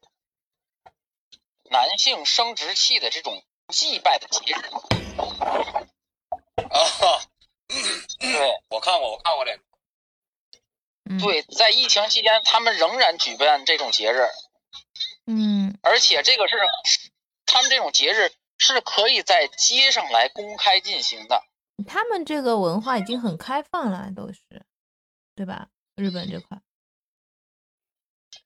[1.71, 4.57] 男性生殖器的这种祭拜的节日，
[6.65, 7.23] 啊！
[8.19, 8.61] 对。
[8.69, 9.63] 我看过，我看过这个。
[11.09, 14.29] 嗯，对，在疫情期间，他们仍然举办这种节日，
[15.27, 16.57] 嗯而且这个是
[17.47, 21.45] 他们这种节日是可以在街上来公开进行的。
[21.87, 24.43] 他们这个文化已经很开放了，都是，
[25.37, 25.69] 对吧？
[25.95, 26.59] 日本这块，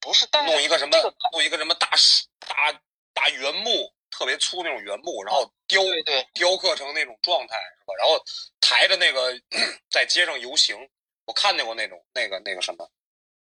[0.01, 2.81] 不是，但弄一个什么这个，弄一个什么大树大
[3.15, 3.71] 大原木
[4.11, 7.95] 特别粗那种原木，然后雕对对，雕刻成那种状态是吧？
[7.99, 8.23] 然后
[8.61, 9.33] 抬着那个
[9.91, 10.77] 在街上游行，
[11.25, 12.91] 我看见过那种那个那个什么，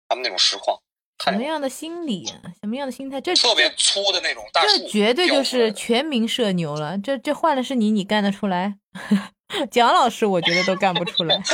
[0.09, 0.81] 他们那种实况，
[1.23, 2.41] 什么样的心理啊？
[2.63, 3.21] 什么样的心态？
[3.21, 6.97] 这特别粗的那种大树，这绝对就是全民社牛了。
[6.99, 8.79] 这这换的是你，你干得出来？
[9.71, 11.37] 蒋老师，我觉得都干不出来。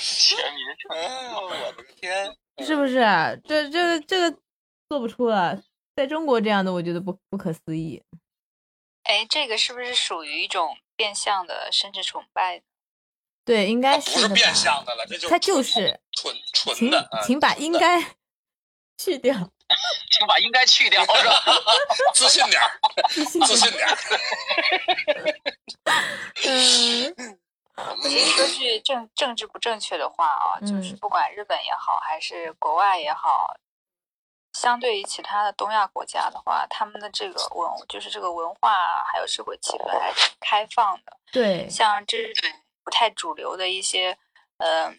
[0.00, 0.94] 全民社
[1.28, 2.34] 牛我的天！
[2.64, 3.34] 是不是啊？
[3.46, 4.38] 这这个这个
[4.94, 5.60] 做不出啊，
[5.96, 8.00] 在中国这样的，我觉得不不可思议。
[9.02, 12.62] 哎，这个是不是属于一种变相的甚至崇拜？
[13.44, 14.28] 对，应该是？
[14.28, 18.00] 变相的了，这就是他就是，纯纯的，啊请把应该
[18.96, 19.34] 去掉，
[20.16, 21.42] 请把应该去掉是吧？
[22.14, 22.80] 自信点儿，
[23.10, 23.24] 自
[23.56, 23.98] 信点儿。
[26.46, 27.38] 嗯
[28.04, 33.52] 其实说句政政治不正确的话啊，就是嗯不管日本也好，还是国外也好，
[34.64, 41.18] 相对于其他的东亚国家的话，他们的这个文就是这个文化啊还有社会气氛还是挺开放的。
[41.30, 42.50] 对，像这种
[42.82, 44.16] 不太主流的一些
[44.56, 44.98] 呃嗯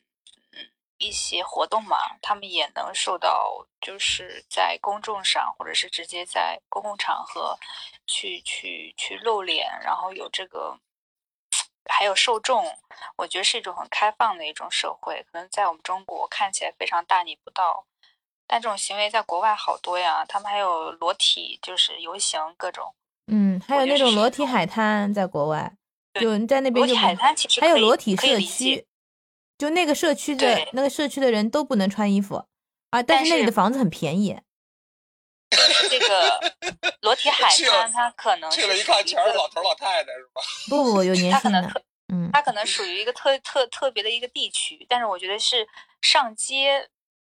[0.99, 7.58] 一些活动嘛，他们也能受到就是在公众上或者是直接在公共场合
[8.06, 10.78] 去去去露脸，然后有这个
[11.89, 12.63] 还有受众，
[13.17, 15.25] 我觉得是一种很开放的一种社会。
[15.32, 17.88] 可能在我们中国看起来非常大逆不道，
[18.47, 22.93] 但这种行为在国外好多呀，他们还有裸体就是游行各种。
[23.27, 25.73] 嗯，还有那种裸体海滩，在国外，
[26.13, 28.86] 对就你在那边就海滩其实还有裸体社区，
[29.58, 32.36] 就那个社区的那个社区的人都不能穿衣服
[32.91, 34.39] 啊，但但是那里的房子很便宜。
[35.89, 36.39] 这个
[37.01, 40.41] 裸体海滩，它可能去了一看，全是老头老太太是吧？
[40.69, 41.81] 不不不，有 年轻的它可能特，
[42.13, 45.67] 嗯，它可能属于一个特特特别的一个地区，但是我觉得是
[46.01, 46.89] 上街，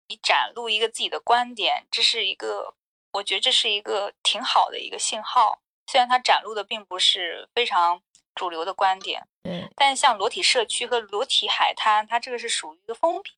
[0.08, 2.76] 你展露一个自己的观点，这是一个，
[3.12, 5.62] 我觉得这是一个挺好的一个信号。
[5.88, 8.02] 虽然它展露的并不是非常
[8.34, 13.32] 主流的观点，对，但是像裸体社区和裸体海滩，它这个是属于一个封闭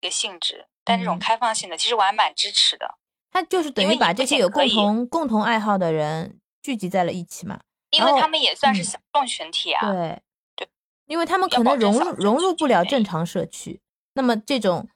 [0.00, 2.98] 一个性质，但这种嗯开放性的，其实我还蛮支持的。
[3.30, 7.60] 他就是等于把这些有共同共同爱好的人聚集在了一起嘛。
[7.90, 10.22] 因为他们也算是嗯小众群体啊，对
[10.56, 10.68] 对，
[11.06, 13.80] 因为他们可能融入融入不了正常社区，
[14.14, 14.88] 那么这种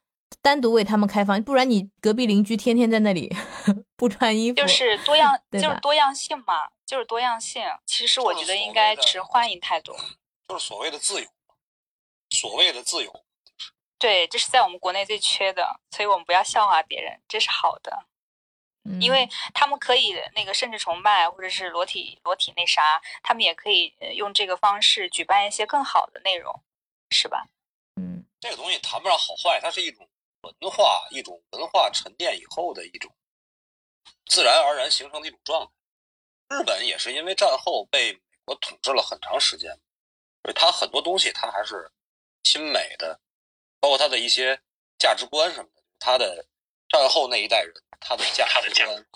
[0.42, 3.34] 单独为他们开放，不然你隔壁邻居天天在那里
[3.96, 7.62] 不穿衣服，就是多样，就是多样性嘛，就是多样性。
[7.86, 9.96] 其实我觉得应该持欢迎态度。
[10.48, 11.28] 就是所谓的自由，
[12.30, 13.24] 所谓的自由。
[13.98, 18.06] 对，这是在我们国内最缺的，所以我们不要笑话别人，这是好的，
[18.84, 26.62] 嗯因为他们可以那个甚至崇拜或者是裸体裸体那啥，他们也可以呃用这个方式举办一些更好的内容，
[27.10, 27.48] 是吧？
[27.96, 30.08] 嗯这个东西谈不上好坏，它是一种
[30.42, 33.12] 文化，一种文化沉淀以后的一种
[34.26, 35.72] 自然而然形成的一种状态。
[36.48, 39.70] 日本也是因为战后被美国统治了很长时间，
[40.42, 41.90] 所以它很多东西它还是
[42.44, 43.18] 亲美的，
[43.80, 44.60] 包括它的一些
[44.98, 46.46] 价值观什么的，它的
[46.88, 49.06] 战后那一代人他的价值观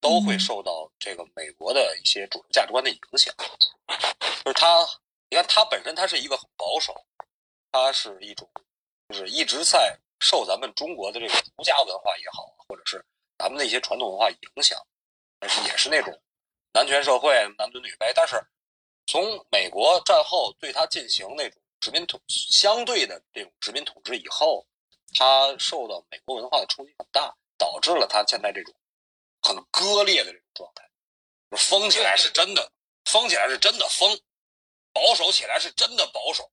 [0.00, 3.34] 都会受到这个美国的一些主流价值观的影响。
[4.42, 4.88] 就是他，
[5.28, 6.94] 你看他本身他是一个很保守，
[7.72, 8.50] 他是一种
[9.08, 13.04] 就是一直在受咱们中国的这个儒家文化也好，或者是
[13.38, 14.78] 咱们的一些传统文化影响，
[15.38, 16.20] 但是也是那种
[16.72, 18.12] 男权社会、男尊女卑。
[18.14, 18.40] 但是
[19.06, 24.66] 从美国战后对他进行那种殖民统相对的这种殖民统治以后，
[25.14, 28.74] 他受到美国文化的冲击很大，导致了他现在这种
[29.42, 30.88] 很割裂的这种状态。
[31.50, 32.72] 就是疯起来是真的，
[33.06, 34.20] 封起来是真的封，
[34.92, 36.50] 保守起来是真的保守。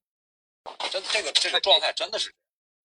[0.92, 2.34] 真这个这个状态真的是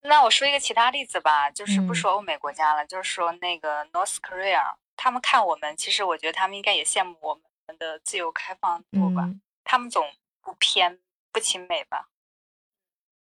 [0.00, 7.34] 那我说一个其他例子吧，就是不嗯说欧美国家了，就是说那个 North Korea，他们看我们，其实我觉得他们应该也羡慕我
[7.66, 9.22] 们的自由开放度吧。
[9.24, 10.98] 嗯他们总不偏
[11.30, 12.08] 不亲美吧？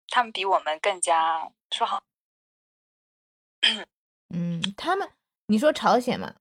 [0.08, 2.04] 他们比我们更加说好，
[4.30, 5.12] 嗯，他们
[5.48, 6.34] 你说朝鲜嘛，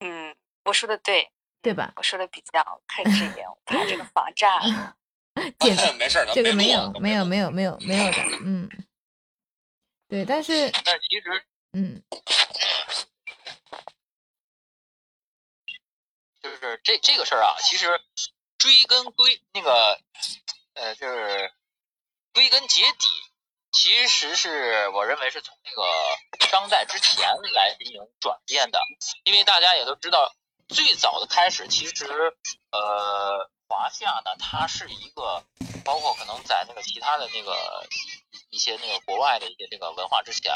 [0.00, 1.30] 嗯，我说的对，
[1.62, 1.92] 对吧？
[1.96, 4.60] 我说的比较克制一点，我怕这个防炸。
[5.60, 8.68] 简 没事这个没有没有没有没有没有的， 嗯，
[10.08, 12.02] 对，但是但其实嗯。
[16.42, 17.86] 就是这这个事儿啊，其实
[18.58, 19.98] 追根归那个
[20.74, 21.50] 呃，就是
[22.34, 23.08] 归根结底，
[23.72, 28.78] 其实是我认为是从那个商代之前来进行转变的，
[29.24, 30.34] 因为大家也都知道，
[30.68, 32.04] 最早的开始其实
[32.70, 35.44] 呃华夏呢，它是一个
[35.84, 37.86] 包括可能在那个其他的那个
[38.50, 40.52] 一些那个国外的一些这个文化之前，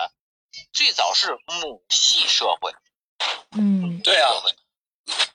[0.72, 2.72] 最早是母系社会。
[3.52, 4.30] 嗯对啊，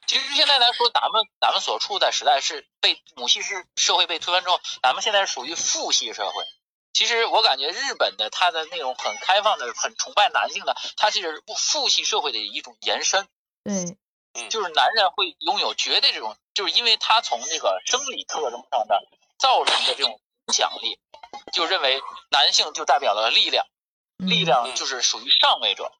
[0.07, 6.43] 其实现在来说，咱们咱们所处在时代是被母系是社会被推翻之后，咱们现在是属于父系社会。
[6.93, 13.27] 其实我感觉日本的它的那种很开放的、很崇拜男性的，它其实是父系社会的一种延伸。
[13.63, 19.01] 对，就是男人会拥有绝对这种，就是因为他从这个生理特征上的
[19.37, 20.99] 造成的这种影响力，
[21.51, 23.65] 就认为男性就代表了力量，
[24.17, 25.91] 嗯力量就是属于上位者，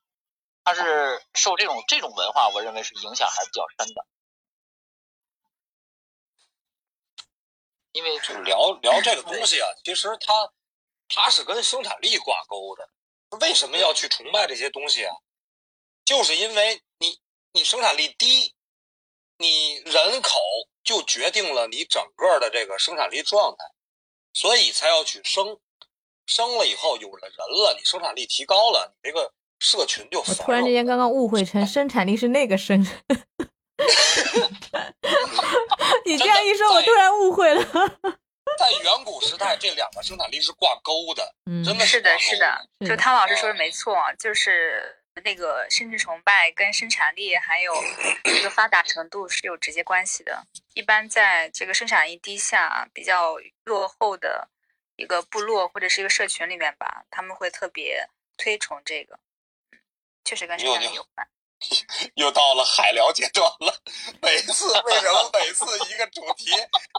[0.63, 4.05] 他是受这种这种文化，我认为是影响还是比较深的。
[7.91, 10.51] 因为就是聊聊这个东西啊，其实它
[11.07, 12.89] 它是跟生产力挂钩的。
[13.39, 15.15] 为什么要去崇拜这些东西啊？
[16.05, 17.19] 就是因为你
[17.51, 18.52] 你生产力低，
[19.43, 20.39] 你人口
[20.83, 23.65] 就决定了你整个的这个生产力状态，
[24.33, 25.59] 所以才要去生。
[26.25, 30.71] 生了以后有了人了，你生产力提高了，你这个社群就我繁突然之。
[30.71, 32.79] 间刚刚误会成生产力是那个生，
[36.05, 37.61] 你这样一说，我突然误会了。
[38.57, 42.47] 在远古时代，这两个生产力是挂钩的，嗯，真的是的，是的，
[42.79, 47.73] 是的就汤老师说的没错，就是那个生殖崇拜跟生产力还有
[48.23, 50.45] 这个发达程度是有直接关系的。
[50.73, 54.49] 一般在这个生产力低下、比较落后的
[54.95, 59.19] 一个部落或者是一个社群里面吧，他们会特别推崇这个，
[59.71, 59.79] 嗯，
[60.25, 61.27] 确实跟生产力有关。
[62.15, 63.81] 又到了海聊阶段了。
[64.21, 66.51] 每次为什么每次一个主题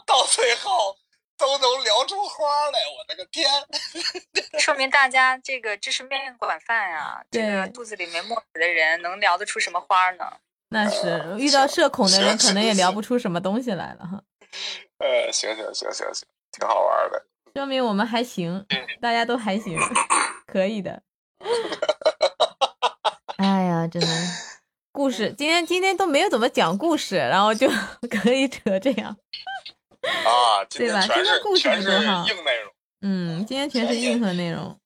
[0.07, 0.97] 到最后
[1.37, 2.79] 都能聊出花来？
[2.97, 3.49] 我的个天！
[4.59, 10.25] 说明大家这个知识面广泛啊，这个肚子里没墨水的人能聊得出什么花呢？
[10.69, 14.23] 那是遇到社恐的人，可能也聊不出什么东西来了哈。
[14.99, 17.25] 呃，行行行行行，挺好玩的。
[17.53, 18.65] 说明我们还行，
[19.01, 19.77] 大家都还行，
[20.47, 21.03] 可以的。
[23.37, 24.07] 哎呀，真的，
[24.91, 27.69] 故事今天今天都没有怎么讲故事，然后就
[28.09, 29.17] 可以扯这样。
[30.25, 34.77] 啊，对吧今天故事不多哈硬内容，嗯，今天全是硬核内容。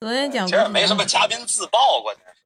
[0.00, 2.42] 昨天讲故其实没什么嘉宾自爆，关键是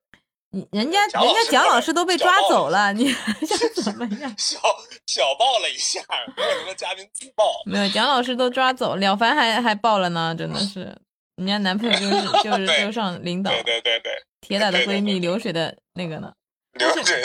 [0.53, 4.35] 你人家人家蒋老师都被抓走了，你还 想怎么样？
[4.39, 4.59] 小
[5.07, 6.01] 小爆了一下，
[6.37, 7.45] 没有什么嘉宾自爆。
[7.67, 10.97] 没有，蒋老师都抓走，了凡还还爆了呢，真的是，
[11.37, 16.33] 人家男朋友就是就是就上领导，对对对对，铁打的闺蜜流水的那个呢，
[16.73, 17.25] 流水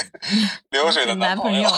[0.70, 1.70] 流水的男朋友。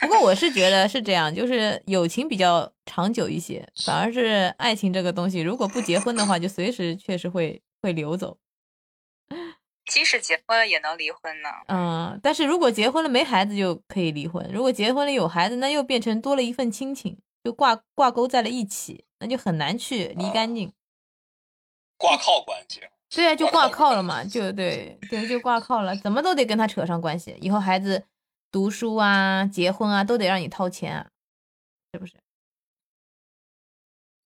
[0.00, 8.36] 不过我是觉得是这样，就是友情比较长久一些，反而是爱情这个东西，如果不结婚的话，就随时确实会会流走。
[9.86, 11.48] 即使结婚了也能离婚呢。
[11.66, 20.72] 嗯，但是如果结婚了没孩子就可以离婚，如果结婚了有孩子，那又变成多了一份亲情，就挂挂钩在了一起，那就很难去离干净。
[21.96, 27.36] 挂靠关系，对啊，就挂靠了嘛，就对对，就挂靠了，怎么都得跟他扯上关系。
[27.40, 28.04] 以后孩子
[28.50, 31.08] 读书啊、结婚啊，都得让你掏钱啊，
[31.92, 32.14] 是不是？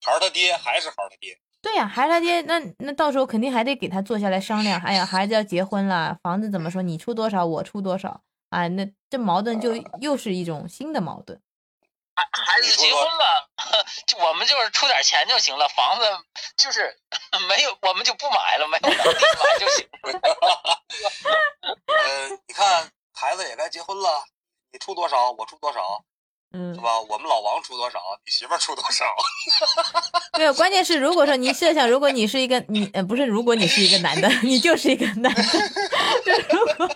[0.05, 1.39] 孩儿他爹还是孩儿他爹。
[1.63, 4.79] 对呀、孩子他爹，那那到时候肯定还得给他坐下来商量。
[4.83, 6.83] 哎呀，孩子要结婚了，房子怎么说？
[6.83, 8.69] 你出多少，我出多少啊？
[8.69, 11.41] 那这矛盾就又是一种新的矛盾。
[12.15, 13.49] 孩子结婚了，
[14.07, 16.05] 就我们就是出点钱就行了，房子
[16.57, 16.97] 就是
[17.49, 19.89] 没有，我们就不买了，没有能力买就行。
[21.87, 24.09] 呃，你看孩子也该结婚了，
[24.73, 26.05] 你出多少，我出多少，
[26.53, 27.01] 嗯是，吧？
[27.01, 29.05] 我们老王出多少，你媳妇儿出多少？
[30.39, 35.31] 没有，关键是如果说你设想，如果你是一个你呃不是，如果你是一个男的，你就是一个男的。
[36.25, 36.91] 对如果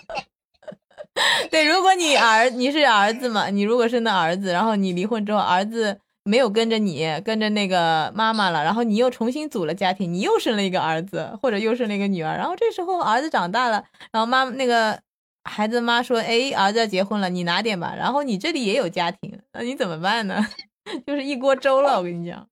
[1.50, 15.00] 对，如果你儿你是儿子嘛，你如果生的儿子，然后你离婚之后，儿子没有跟着你，跟着那个妈妈了，然后你又重新组了家庭，你又生了一个儿子，或者又生了一个女儿，然后这时候儿子长大了，然后妈那个
[15.48, 20.46] 孩子妈说，哎，儿子要结婚了，你拿点吧，然后你这里也有家庭，那你怎么办呢？
[21.06, 22.48] 就是一锅粥了，我跟你讲。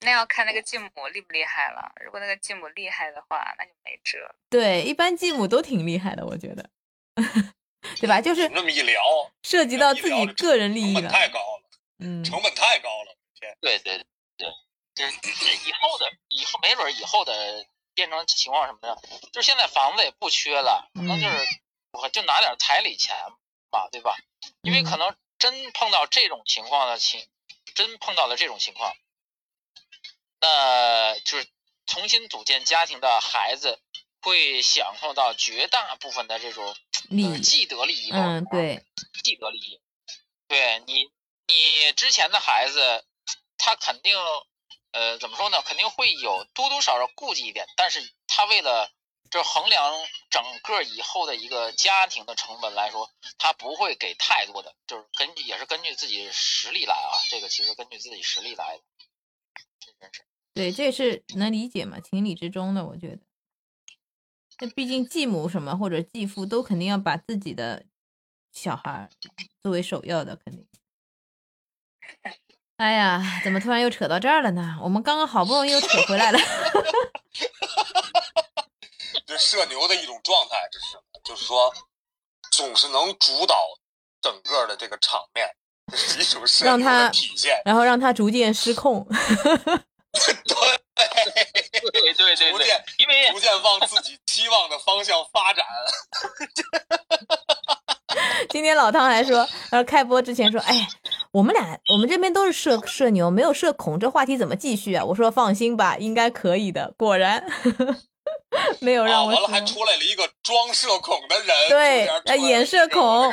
[0.00, 1.92] 那要看那个继母厉不厉害了。
[2.04, 4.18] 如果那个继母厉害的话，那就没辙。
[4.50, 6.68] 对，一般继母都挺厉害的，我觉得，
[8.00, 8.20] 对吧？
[8.20, 9.00] 就是那么一聊，
[9.42, 11.10] 涉及到自己个人利成本益了。
[11.10, 11.62] 太高了，
[12.00, 13.16] 嗯，成本太高了。
[13.38, 14.04] 天，对对
[14.36, 14.48] 对，
[14.94, 17.32] 这这以后的以后没准儿以后的
[17.94, 18.98] 变成情况什么的，
[19.32, 21.36] 就是现在房子也不缺了，可能就是
[21.94, 23.16] 我就拿点彩礼钱
[23.70, 24.16] 嘛，对吧？
[24.62, 27.26] 因为可能真碰到这种情况的情，
[27.74, 28.94] 真碰到了这种情况，
[30.40, 31.48] 那就是
[31.86, 33.80] 重新组建家庭的孩子
[34.20, 36.76] 会享受到绝大部分的这种
[37.10, 38.18] 呃既得利益吧。
[38.18, 38.84] 嗯，对，
[39.22, 39.80] 既得利益。
[40.48, 41.10] 对你，
[41.46, 43.04] 你之前的孩子，
[43.56, 44.16] 他肯定，
[44.92, 45.62] 呃，怎么说呢？
[45.62, 48.90] 肯定会有多多少少顾忌一点，但是他为了
[49.34, 49.92] 这衡量
[50.30, 57.10] 整个以后的一个家庭的成本来说，他不会给太多的，就是根据也是根据自己实力来啊。
[57.28, 58.84] 这个其实根据自己实力来的，
[59.80, 60.24] 这真是。
[60.54, 63.18] 对，这也是能理解嘛，情理之中的，我觉得。
[64.60, 67.86] 那毕竟继母什么或者继父都肯定要把自己的
[68.52, 69.10] 小孩
[69.60, 70.64] 作为首要的，肯定。
[72.76, 74.78] 哎呀，怎么突然又扯到这儿了呢？
[74.80, 76.38] 我们刚刚好不容易又扯回来了。
[79.26, 81.72] 这社牛的一种状态，这是就是说，
[82.52, 83.56] 总是能主导
[84.20, 85.48] 整个的这个场面，
[85.90, 87.60] 这是一种社牛的体现。
[87.64, 89.06] 然后让他逐渐失控。
[90.14, 90.22] 对
[91.90, 95.64] 对对对，逐渐因为逐渐往自己期望的方向发展。
[98.48, 100.86] 今天老汤还说，他说开播之前说，哎，
[101.32, 105.04] 我们俩我们这边都是社社牛，没有社恐，这话题怎么继续啊？
[105.04, 106.94] 我说放心吧，应该可以的。
[106.96, 107.44] 果然
[108.80, 109.32] 没有让我。
[109.32, 113.32] 完了，还出来了一个装社恐的人，对， 演社恐，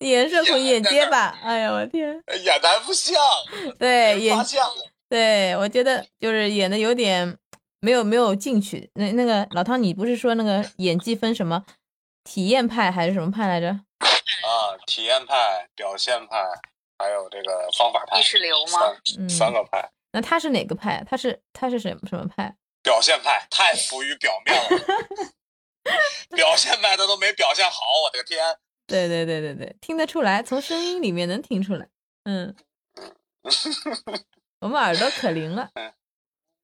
[0.00, 1.38] 演社恐，演结巴。
[1.42, 2.08] 哎呀，我天，
[2.42, 3.14] 演的还不像，
[3.78, 4.68] 对，演像。
[5.08, 7.36] 对，我觉得就是演的有点
[7.80, 8.90] 没有没有进去。
[8.94, 11.64] 那那个老汤，你不是说那个演技分什么
[12.24, 13.68] 体验派还是什么派来着？
[13.68, 16.36] 啊，体验派、表现派，
[16.98, 18.80] 还有这个方法派，意识流吗？
[19.04, 19.88] 三三个派。
[20.12, 21.04] 那他是哪个派？
[21.08, 22.54] 他是他是什什么派？
[22.84, 24.68] 表现派，太浮于表面了。
[26.30, 28.56] 表现派他都没表现好，我的个天！
[28.86, 31.88] 对对对对对，听得出来，从声音里面能听出来。
[32.24, 32.54] 嗯。
[34.60, 35.92] 我们耳朵可灵了，嗯，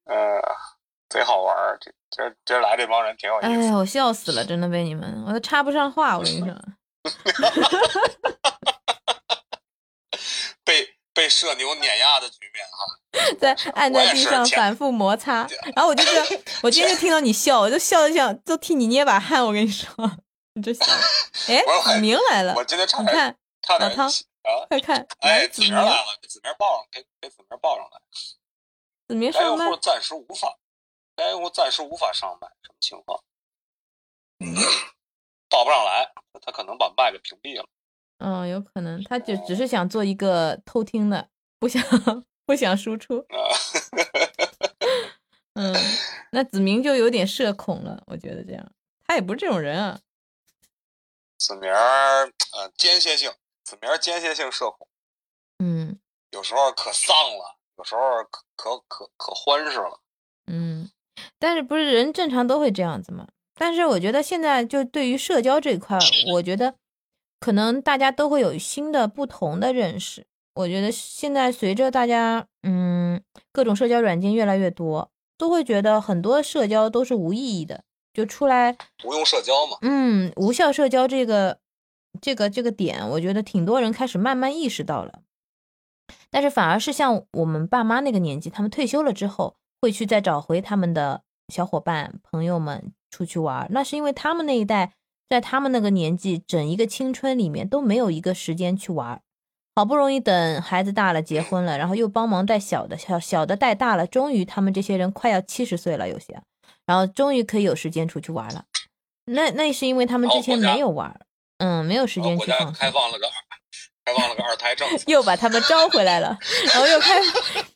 [0.05, 0.41] 呃，
[1.09, 3.47] 贼好玩儿，这今今来这帮人挺有意思。
[3.47, 6.55] 哎呀，我笑死了，真的被你们，我都插不上话，我跟你说。
[11.13, 19.93] 被被社牛碾压的局面哈， 在按在地上反复摩擦，然后我就是， 我今天就听到你笑，我就笑的想都替你捏把汗，我跟你说，
[20.53, 20.85] 你这笑。
[21.47, 23.35] 哎，子明来了，我今天你看
[23.79, 24.11] 老汤。
[24.41, 24.65] 啊！
[24.69, 28.01] 快看，哎，子明来了，给子明报上，给给子明报上来。
[29.07, 30.57] 子明上麦，暂时无法，
[31.15, 33.21] 该用户暂时无法上麦，什么情况？
[35.47, 37.69] 报不上来，他可能把麦给屏蔽了。
[38.21, 41.83] 嗯，有可能，他就只是想做一个偷听的，不想
[42.45, 43.25] 不想输出。
[45.55, 45.75] 嗯，
[46.31, 48.71] 那子明就有点社恐了，我觉得这样，
[49.05, 49.99] 他也不是这种人啊。
[51.37, 53.31] 子明儿，呃，间歇性。
[53.63, 54.87] 子明间歇性社恐，
[55.59, 55.97] 嗯，
[56.31, 59.99] 有时候可丧了，有时候可可可可欢实了，
[60.47, 60.89] 嗯，
[61.39, 63.27] 但是不是人正常都会这样子吗？
[63.55, 65.97] 但是我觉得现在就对于社交这一块，
[66.33, 66.75] 我觉得
[67.41, 70.25] 可能大家都会有新的不同的认识。
[70.55, 73.21] 我觉得现在随着大家嗯
[73.51, 77.83] 各种社交软件越来越多，都会觉得很多社交都是无意义的，
[78.13, 81.59] 就出来无用社交嘛，嗯，无效社交这个。
[82.19, 85.21] 这个这个点，我觉得挺多人开始慢慢意识到了，
[86.29, 93.65] 但是反而是像我们爸妈那个年纪，他们退休了之后，会去再找回他们的小伙伴、朋友们出去玩。
[93.71, 94.91] 那是因为他们那一代，
[95.31, 99.21] 在他们那个年纪，整一个青春里面都没有一个时间去玩，
[99.73, 106.41] 好不容易等孩子大了，结婚了，然后又帮忙带小的，小小的带大了，终于他们这些人快要七十岁了，有些，
[106.85, 108.65] 然后终于可以有时间出去玩了。
[109.23, 111.17] 那那是因为他们之前没有玩。
[111.59, 112.73] 嗯，没有时间去放。
[112.73, 113.25] 开放了个，
[114.03, 116.37] 开放了个二胎政策，又把他们招回来了，
[116.73, 117.13] 然后又开，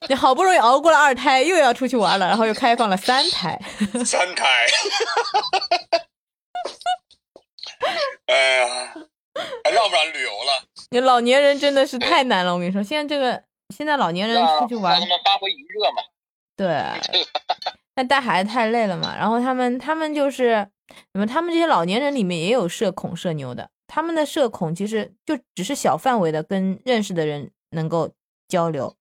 [0.10, 3.58] 你好不容易熬过了二胎，又要出去玩了，然后又开放了三胎。
[4.03, 4.66] 三胎。
[8.28, 8.94] 哎呀，
[9.64, 10.64] 还让不然旅游了？
[10.90, 13.44] 你老年人真的是太难了，我跟你说，现在这个
[13.76, 16.04] 现在老年人出去玩，他们发挥余热嘛。
[16.56, 17.26] 对。
[17.98, 20.68] 那带孩子太累了嘛，然后他们他们就是，
[21.14, 23.70] 那么他们这些老年人里面也有社恐社牛的。
[23.88, 28.12] 他们的社恐其实就只是小范围的跟认识的人能够
[28.50, 28.94] 交流，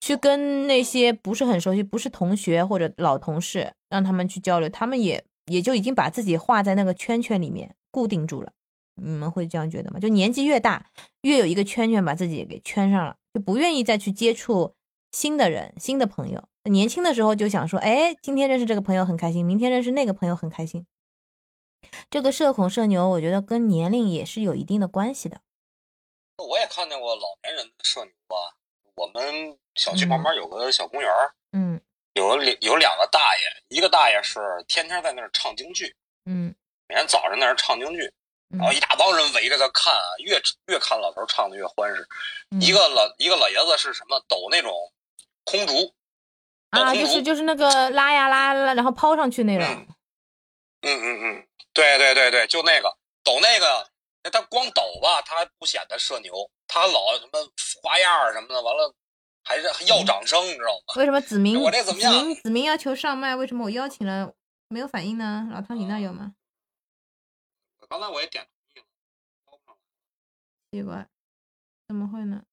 [0.00, 8.52] 去跟那些不是很熟悉、不是同学或者老同事让他们去交流，他们也也就已经把自己画在那个圈圈里面固定住了。
[8.96, 9.98] 你们会这样觉得吗？
[9.98, 10.90] 就年纪越大，
[11.22, 14.74] 越有一个圈圈把自己给圈上了，就不愿意再去接触
[15.12, 16.46] 新的人、新的朋友。
[16.64, 20.86] 年轻的时候就想说，哎，今天认识这个朋友很开心，明天认识那个朋友很开心。
[22.10, 25.40] 这个社恐社牛，我觉得跟年龄也是有一定的关系的。
[26.36, 28.52] 我也看见过老年人的社牛啊。
[28.94, 31.10] 我们小区旁边有个小公园
[31.52, 31.80] 嗯，
[32.14, 35.94] 有两有两个大爷，一个大爷是天天在那儿唱京剧，
[36.24, 36.54] 嗯，
[36.88, 38.12] 每天早上在那儿唱京剧，
[38.48, 42.06] 然后一大帮人围着他看啊，越越看老头唱的越欢实。
[42.60, 44.72] 一个老一个老爷子是什么抖那种
[45.44, 45.92] 空竹
[46.70, 49.66] 啊，就是就是那个拉呀拉拉，然后抛上去那种。
[50.82, 51.46] 嗯嗯嗯。
[51.72, 52.88] 对对对对，就那个
[53.22, 53.86] 抖那个，
[54.22, 56.32] 那他光抖吧，他还不显得社牛，
[56.66, 57.38] 他老什么
[57.82, 58.94] 花样儿什么的，完了
[59.44, 60.94] 还是要掌声，你知道吗？
[60.96, 64.32] 为什么子明我这怎么样子明子明要求上麦，为什么我邀请了
[64.68, 65.46] 没有反应呢？
[65.52, 66.32] 老汤，你那有吗？
[67.88, 69.78] 刚才我也点同意了，
[70.70, 71.08] 奇怪，
[71.88, 72.44] 怎么会呢？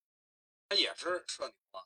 [0.69, 1.85] 他也是社牛啊，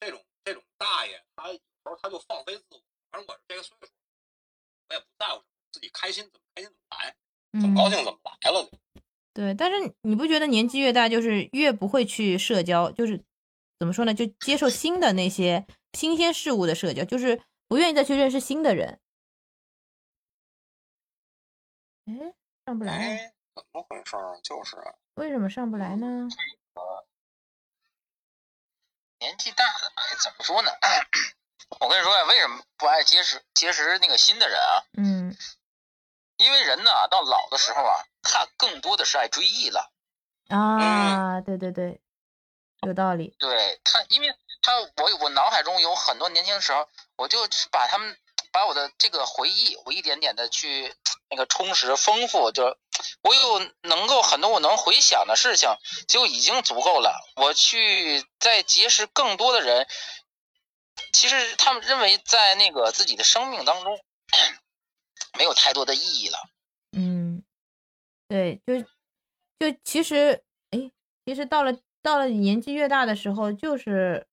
[0.00, 3.92] 这种这种大爷，他有时候他就放飞自我，反正我是这个岁数，
[4.88, 7.16] 我也不在乎自己开心怎么开心怎么来，
[7.60, 8.70] 怎嗯么，高兴怎么来了就。
[9.34, 13.22] 对，但是你不觉得年纪越大，就是越不会去社交，就是
[13.78, 14.14] 怎么说呢？
[14.14, 18.98] 就接受新的那些新鲜事物的社交，就是不愿意再去认识新的人。
[22.06, 22.34] 哎，
[22.66, 24.40] 上不来，哎，怎么回事儿？
[24.42, 26.26] 就是啊为什么上不来呢？
[29.20, 30.70] 年纪大了，哎，怎么说呢？
[31.78, 34.82] 我跟你说呀，为什么不爱结识结识那个新的人啊？
[34.98, 35.36] 嗯
[36.38, 39.92] 因为人呢，到老的时候啊，他更多的是爱追忆了。
[40.48, 42.00] 啊，对对对，
[42.80, 43.36] 有道理。
[43.38, 47.38] 对他，因为他我我脑海中有很多年轻时候，我就
[47.70, 48.18] 把他们
[48.56, 50.94] 把我的这个回忆，我一点点的去
[51.28, 52.78] 那个充实丰富，就
[53.20, 55.68] 我有能够很多我能回想的事情，
[56.08, 57.20] 就已经足够了。
[57.36, 59.86] 我去再结识更多的人，
[61.12, 64.00] 其实他们认为在那个自己的生命当中
[65.36, 66.38] 没有太多的意义了。
[66.92, 67.44] 嗯，
[68.26, 68.80] 对，就
[69.58, 70.90] 就其实，哎，
[71.26, 74.26] 其实到了到了年纪越大的时候，就是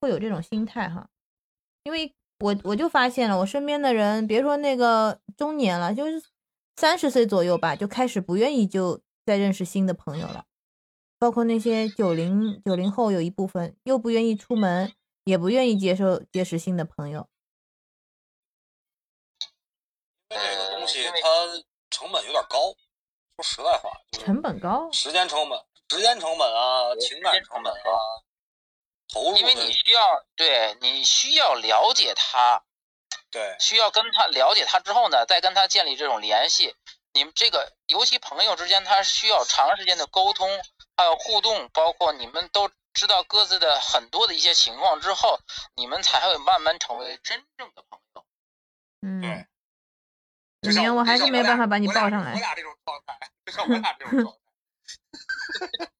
[0.00, 1.08] 会有这种心态哈，
[1.84, 6.22] 因为我我就发现了，我身边的人，别说那个中年了，就是
[6.76, 10.44] 三十岁左右吧，就开始不愿意就再认识新的朋友了，
[11.18, 14.92] 包括那些九零九零后，有一部分又不愿意出门，
[15.24, 17.28] 也不愿意接受结识新的朋友。
[20.28, 22.72] 这个东西它成本有点高，
[23.36, 25.58] 说实在话，就是成本高，时间成本、
[25.90, 27.98] 时间成本啊，情感成本啊，
[29.12, 30.00] 投入因为你需要
[30.36, 32.62] 对你需要了解他，
[33.30, 36.74] 对需要跟他了解他之后呢，再跟他建立这种联系。
[37.14, 40.48] 你们这个尤其朋友之间，他需要长时间的沟通，
[40.96, 45.40] 还有互动，包括你们都知道各自的很多的一些情况之后，
[45.74, 48.24] 你们才会慢慢成为真正的朋友。
[49.00, 49.22] 嗯
[50.60, 52.38] 对，子明，我还是没办法把你抱上来我。
[52.38, 55.90] 俩这种状态，就像我俩这种状态。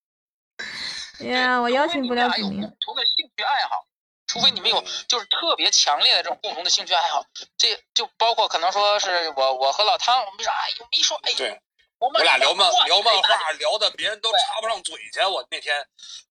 [1.21, 2.69] 哎呀，我邀请不了你们俩有。
[2.69, 3.87] 共同的兴趣爱好，
[4.27, 7.25] 除非你们有嗯就是特别强烈的这种共同的兴趣爱好，
[7.57, 11.61] 这就包括可能说是我我和老汤，我们说哎有一说哎，对，
[11.99, 15.21] 我们俩聊漫聊漫画，聊的别人都插不上嘴去。
[15.21, 15.75] 我那天，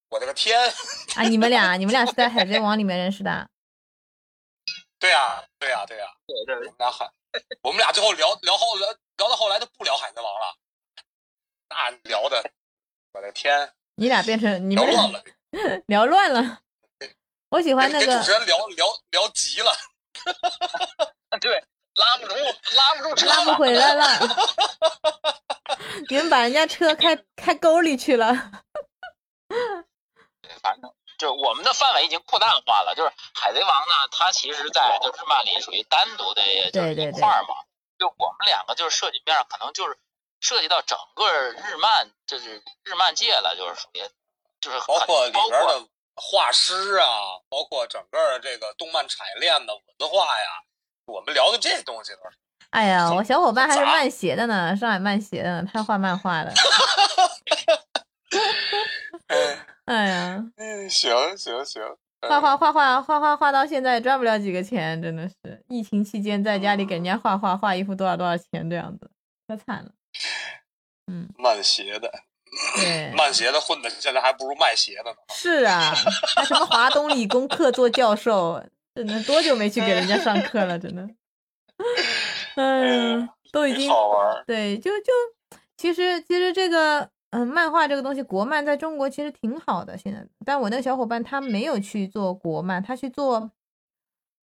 [0.10, 0.60] 我的个天！
[1.16, 3.50] 啊，你们俩，你们俩是在《海贼王》里面认识的？
[5.00, 7.12] 对呀，对呀，对呀，对对我们俩海，
[7.62, 10.56] 我们俩最后聊聊后聊聊到后来都不聊海贼王了，
[11.70, 12.52] 那聊的，
[13.14, 15.24] 我的天，你俩变成你们聊乱了，
[15.88, 16.60] 聊乱了。
[17.50, 19.76] 我喜欢那个给主持，人聊聊聊急了。
[21.42, 21.64] 对，
[21.96, 24.06] 拉不住拉不住车拉不回来了。
[26.10, 28.34] 你们把人家车开 开沟里去了。
[30.62, 37.56] 反正就我们的范围已经扩大化了，就是海贼王呢，它其实在就是漫里属于单独的就是对对对一块儿嘛。
[37.98, 39.98] 就我们两个就是设计面上可能就是
[40.40, 44.00] 涉及到整个日漫，就是日漫界了，就是属于
[44.62, 47.08] 就是包括里边的画师啊，
[47.50, 50.64] 包括整个这个动漫产业链的文化呀，
[51.06, 52.38] 我们聊的这些东西都是。
[52.72, 56.54] 哎呀，我小伙伴还是杂漫协的呢，上海漫协的呢，他画漫画的。
[59.86, 61.82] 哎呀，嗯，行行行，
[62.28, 65.64] 画画画画画画画到现在也赚不了几个钱，真的是。
[65.70, 69.10] 疫情期间在家里给人家画画画一幅多少多少钱这样子，
[69.48, 69.92] 可惨了。
[71.08, 72.12] 嗯，卖鞋的，
[72.76, 75.18] 对， 卖鞋的混的现在还不如卖鞋的呢。
[75.30, 75.94] 是啊，
[76.36, 78.64] 还什么华东理工客做教授，
[78.96, 81.08] 真的多久没去给人家上课了，真的。
[82.56, 85.14] 嗯，都已经好玩，对，就就
[85.78, 90.26] 其实其实这个嗯、漫画这个东西，国漫在中国其实挺好的，现在。
[90.44, 93.52] 但我那个小伙伴他没有去做国漫，他去做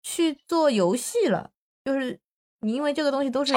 [0.01, 1.51] 去做游戏了，
[1.85, 2.19] 就是
[2.61, 3.53] 你因为这个东西都是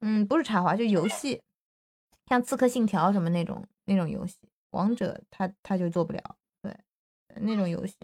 [0.00, 1.40] 嗯，不是插画，就游戏，
[2.26, 4.36] 像《刺客信条》什么那种那种游戏，
[4.70, 6.76] 王者他他就做不了，对，
[7.36, 7.94] 那种游戏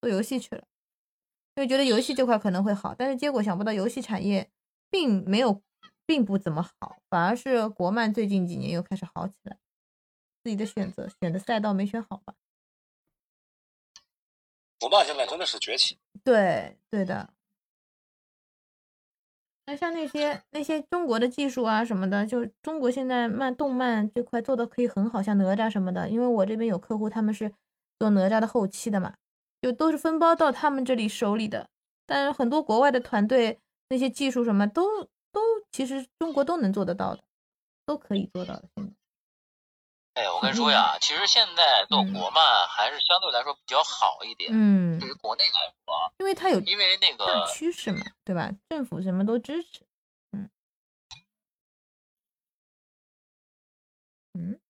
[0.00, 0.64] 做游戏去了，
[1.56, 4.50] 因为觉得游戏这块可能会好，但是结果想不到游戏产业
[4.90, 5.62] 并没有，
[6.06, 9.58] 并不怎么好，反而是国漫最近几年又开始好起来，
[10.42, 12.34] 自己的选择选的赛道没选好吧？
[14.78, 15.98] 国漫现在真的是崛起。
[16.22, 17.34] 对对的，
[19.66, 26.08] 那像那些那些中国的技术啊什么的，就中国现在漫动漫这块做的可以很好，像哪吒什么的。
[26.08, 27.50] 因为我这边有客户，他们是
[27.98, 29.14] 做哪吒的后期的嘛，
[29.62, 31.68] 就都是分包到他们这里手里的。
[32.06, 33.58] 但是很多国外的团队
[33.88, 35.40] 那些技术什么都都
[35.72, 37.22] 其实中国都能做得到的，
[37.86, 38.64] 都可以做到的。
[38.76, 38.92] 现在。
[40.14, 44.48] 哎，我跟你说呀，其实现在做国漫还是相对来说比较好一点。
[44.52, 48.52] 嗯，对于国内来说，因为它有因为那个大趋势嘛，对吧？
[48.68, 49.84] 政府什么都支持。
[50.30, 50.48] 嗯
[54.34, 54.60] 嗯，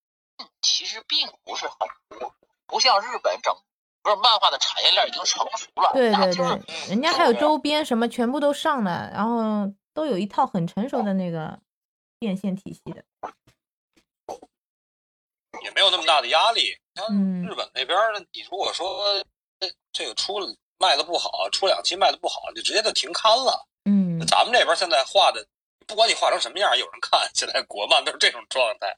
[0.61, 1.77] 其实并不是很
[2.17, 2.33] 多，
[2.65, 3.55] 不像日本整，
[4.01, 5.91] 不是漫画的产业链已经成熟了。
[5.93, 11.59] 对对对，人家还有周边什么全部都上了，然后都有一套很成熟的那个
[12.17, 13.05] 变现体系的。
[15.65, 16.77] 也没有那么大的压力。
[16.95, 19.21] 像嗯日本那边呢，你如果说
[19.91, 20.47] 这个出了
[20.77, 23.67] 卖的不好，出两期卖的不好，就直接就停刊了。
[23.85, 25.45] 嗯咱们这边现在画的，
[25.85, 27.29] 不管你画成什么样，有人看。
[27.33, 28.95] 现在国漫都是这种状态，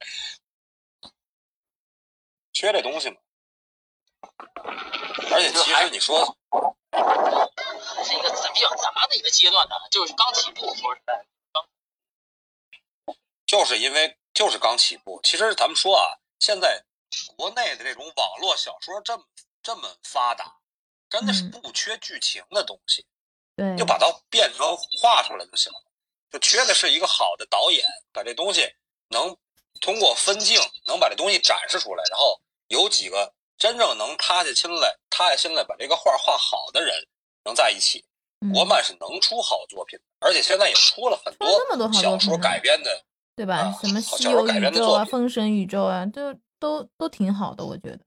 [2.52, 3.16] 缺这东西嘛。
[5.30, 6.36] 而且其实你说，
[6.90, 10.74] 还是一个比较杂的一个阶段呢，就是刚起步。
[10.74, 11.24] 说实在，
[13.46, 15.20] 就是因为就是刚起步。
[15.22, 16.84] 其实咱们说啊，现在
[17.36, 19.24] 国内的这种网络小说这么
[19.62, 20.56] 这么发达，
[21.08, 23.06] 真的是嗯不缺剧情的东西。
[23.56, 25.78] 对，就把它变成画出来就行了。
[26.30, 28.68] 就缺的是一个好的导演，把这东西
[29.08, 29.36] 能
[29.80, 36.94] 通过分镜能把这东西展示出来，然后有几个真正能塌下心来、塌下心来把这个画画好的人
[37.44, 38.04] 能在一起。
[38.40, 43.04] 嗯国漫是能出好作品，而且现在也出了很多小说改编的，
[43.38, 43.72] 对吧啊？
[43.80, 48.00] 什么西游宇宙啊、封神宇宙啊，都都都挺好的，我觉得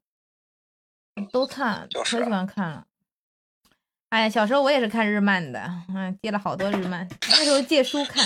[1.32, 2.86] 都看，就是可喜欢看了。
[4.10, 8.22] 哎呀，小时候我也是看日漫的，嗯，借了好多日漫，那时候借书看。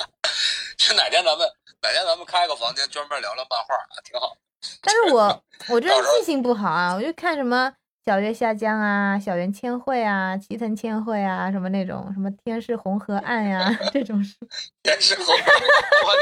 [0.78, 1.46] 就哪天咱们
[1.82, 4.34] 哪天咱们开个房间专门聊聊漫画啊，挺好。
[4.80, 7.70] 但是我 我这记性不好啊，我就看什么
[8.08, 14.34] 小月下江啊、小圆千惠啊、齐藤千惠啊，什么那种什么天是红河岸呀、 这种是。
[14.82, 15.42] 天是红哇，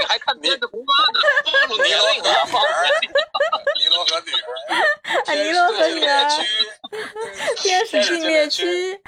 [0.00, 1.20] 你还看别的国漫呢？
[1.68, 3.10] 暴露年龄了，暴露年龄。
[3.78, 4.50] 尼罗河女儿，
[5.26, 6.28] 啊尼罗河女儿
[7.58, 9.00] 天使天使禁猎区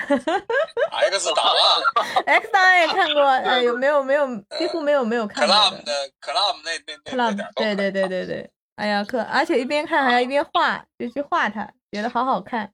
[0.93, 2.23] ，X 档案。
[2.27, 4.25] X 档案也看过，哎，有没有没有
[4.57, 5.93] 几乎没有没有看过 Club 的。
[6.21, 12.73] Club 那那 Club 对对对对对，哎呀可而且一边看还要一边画，就去画它，觉得好好看。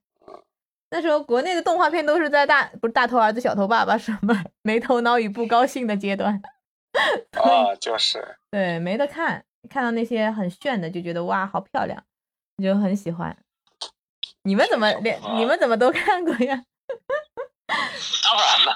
[0.91, 6.41] 那时候国内的动画片都是在大不是大头儿子小头爸爸什么没头脑与不高兴的阶段，
[7.41, 9.43] 啊，就是对，没得看。
[9.67, 12.03] 看到那些很炫的，就觉得哇，好漂亮，
[12.61, 13.35] 就很喜欢。
[14.43, 16.63] 你们怎么连你们怎么都看过呀？
[17.67, 18.75] 当然了，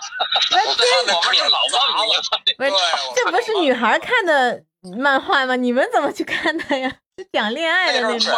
[0.52, 2.22] 那我看的我们是老漫迷了。
[2.58, 2.72] 不是
[3.16, 4.64] 这不是女孩看的
[4.98, 5.56] 漫画吗？
[5.56, 6.90] 你们怎么去看的呀？
[7.18, 8.34] 是讲恋爱的那种。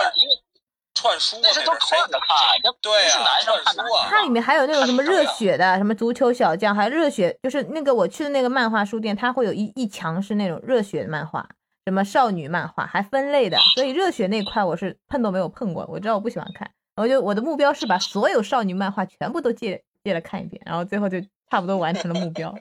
[1.01, 11.47] 串串书啊，那是都谁串着看，那对啊，不是男生看书啊，它里面还有那种什么热血的，什么足球小将，还有热血，就是那个我去的那个漫画书店，它会有一一墙是那种热血漫画，
[11.85, 22.55] 什么少女漫画，还分类的，所以热血那块我是碰都没有碰过，我知道我不喜欢看，我就我的目标是把所有少女漫画全部都借借来看一遍，然后最后就差不多完成了目标。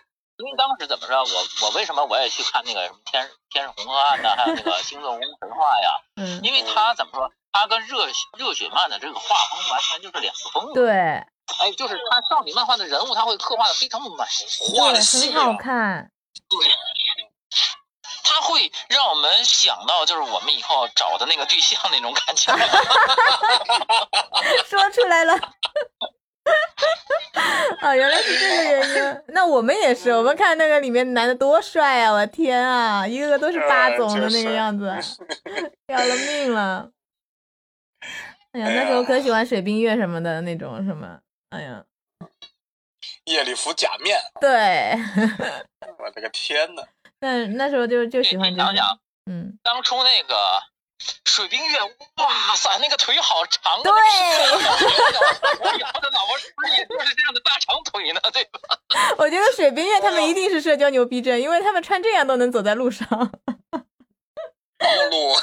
[0.41, 6.01] 因为当时怎么说，我我为什么我也去看那个什么天天是红河岸呐，还有那个星座宫神话呀？
[6.17, 8.07] 嗯，因为他怎么说，他跟热
[8.39, 10.73] 热血漫的这个画风完全就是两个风格。
[10.73, 10.91] 对
[11.59, 14.25] 哎，就是他少女漫画的人物，他会刻画的非常的美，
[14.75, 16.11] 画的细很好啊，看。
[18.23, 22.53] 他会让我们想到就是我们以后找的那个对象那种感觉。
[24.65, 25.37] 说出来了。
[27.81, 29.21] 啊，原来是这个原因。
[29.27, 32.11] 那我们也是，我们看那个里面男的多帅啊！
[32.13, 34.93] 我的天啊，一个个都是霸总的那个样子，
[35.87, 36.91] 要了命了。
[38.51, 41.19] 哎呀，那时候可喜欢水冰月什么的那种什么，
[41.49, 41.83] 哎呀，
[43.25, 44.93] 夜里服假面，对，
[45.97, 46.83] 我的个天呐！
[47.21, 48.99] 那那时候就就喜欢这种，你想想，
[49.31, 50.35] 嗯，当初那个
[51.25, 51.79] 水冰月，
[52.17, 53.83] 哇塞，那个腿好长啊！
[53.83, 53.91] 对
[55.59, 58.19] 我以后的老婆是不是也就是这样的大长腿呢？
[58.33, 58.59] 对吧？
[59.17, 63.07] 我觉得水冰月他们一定是社交牛逼症，因为他们穿这样都能走在路上。
[64.77, 65.35] 暴露，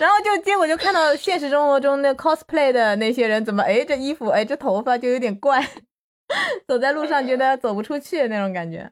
[0.00, 5.64] 然后就结果就看到现实生活中那 cosplay 的那些人怎么哎这衣服哎这头发就有点怪，
[6.66, 8.90] 走在路上觉得走不出去那种感觉。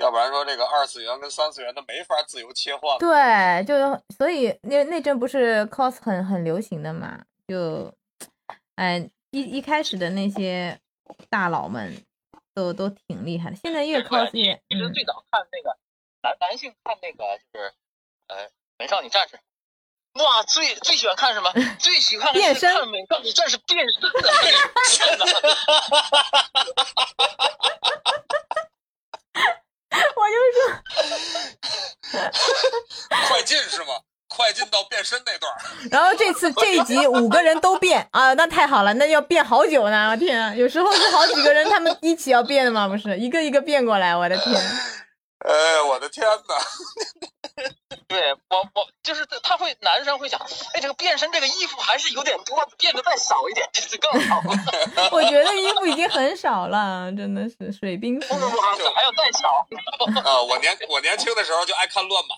[0.00, 2.98] 要不然说这个二次元跟三次元它没法自由切换。
[2.98, 3.74] 对，就
[4.16, 7.92] 所以那那阵不是 cos 很很流行的嘛，就
[8.76, 10.78] 哎一一开始的那些
[11.28, 12.02] 大佬们
[12.54, 13.56] 都都挺厉害的。
[13.56, 15.76] 现在越 cos 越嗯其实最早看那个
[16.22, 17.72] 男男性看那个就是
[18.28, 18.48] 呃
[18.78, 19.38] 美少女战士，
[20.14, 21.52] 哇，最最喜欢看什么？
[21.78, 24.28] 最喜欢变身看美少女战士变身的那个
[24.88, 25.24] 天哪！
[30.16, 32.30] 我就说，
[33.28, 33.94] 快进是吗？
[34.28, 35.52] 快进到变身那段，
[35.90, 40.10] 然后这次 这一集五个人都变啊，那太好了，那要变好久呢！
[40.12, 42.86] 我天啊，有时候是好几个人他们一起要变的嘛？
[42.86, 44.54] 不是一个一个变过来，我的天！
[45.40, 46.54] 哎，我的天哪！
[48.06, 50.40] 对我我就是他会男生会想，
[50.74, 55.08] 哎，这个变身这个衣服还是有点多，变得再少一点这次更好了。
[55.12, 58.40] 我觉得衣服已经很少了，真的是水兵服不。
[58.40, 58.60] 不不，
[58.94, 59.66] 还要再少。
[60.28, 62.34] 啊，我年我年轻的时候就爱看乱码，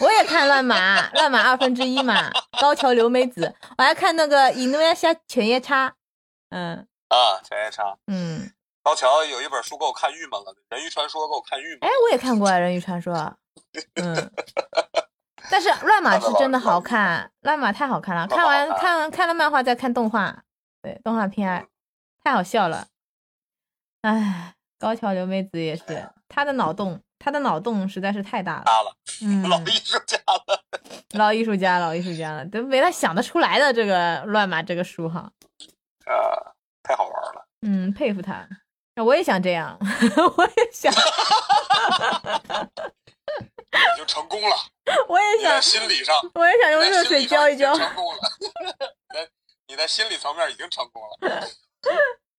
[0.00, 2.30] 我也看乱码， 乱码二分之一嘛，
[2.60, 5.94] 高桥留美子，我还看那个伊诺亚夏犬夜叉，
[6.50, 7.96] 嗯啊，犬夜叉。
[8.06, 8.52] 嗯，
[8.88, 13.14] 高桥有一本书给我看郁闷了，《人鱼传说》给我看郁哎闷。，我也看过《人鱼传说》，
[14.00, 14.32] 嗯，
[15.50, 20.42] 但是乱码是真的好看，乱码太好看了，看完看完看了漫画再看动画，
[20.80, 21.68] 对，动画片
[22.24, 22.86] 太好笑了，
[24.00, 30.64] 哎，高桥留美子也是，她的脑洞，她的脑洞实在是太大了，大了，嗯，老艺术家了。
[31.10, 35.30] 老艺术家，老艺术家了，都没他想得出来的这个乱码这个书哈，
[36.06, 37.46] 啊，太好玩了。
[37.60, 38.48] 嗯，佩服他。
[39.04, 39.78] 我也想这样，
[40.36, 40.96] 我也想，已
[43.96, 44.56] 经成功了，
[45.08, 47.76] 我也想，心理上，我也想用热水浇一浇。
[47.76, 48.20] 成功了。
[49.68, 51.48] 你在心理层面已经成功了。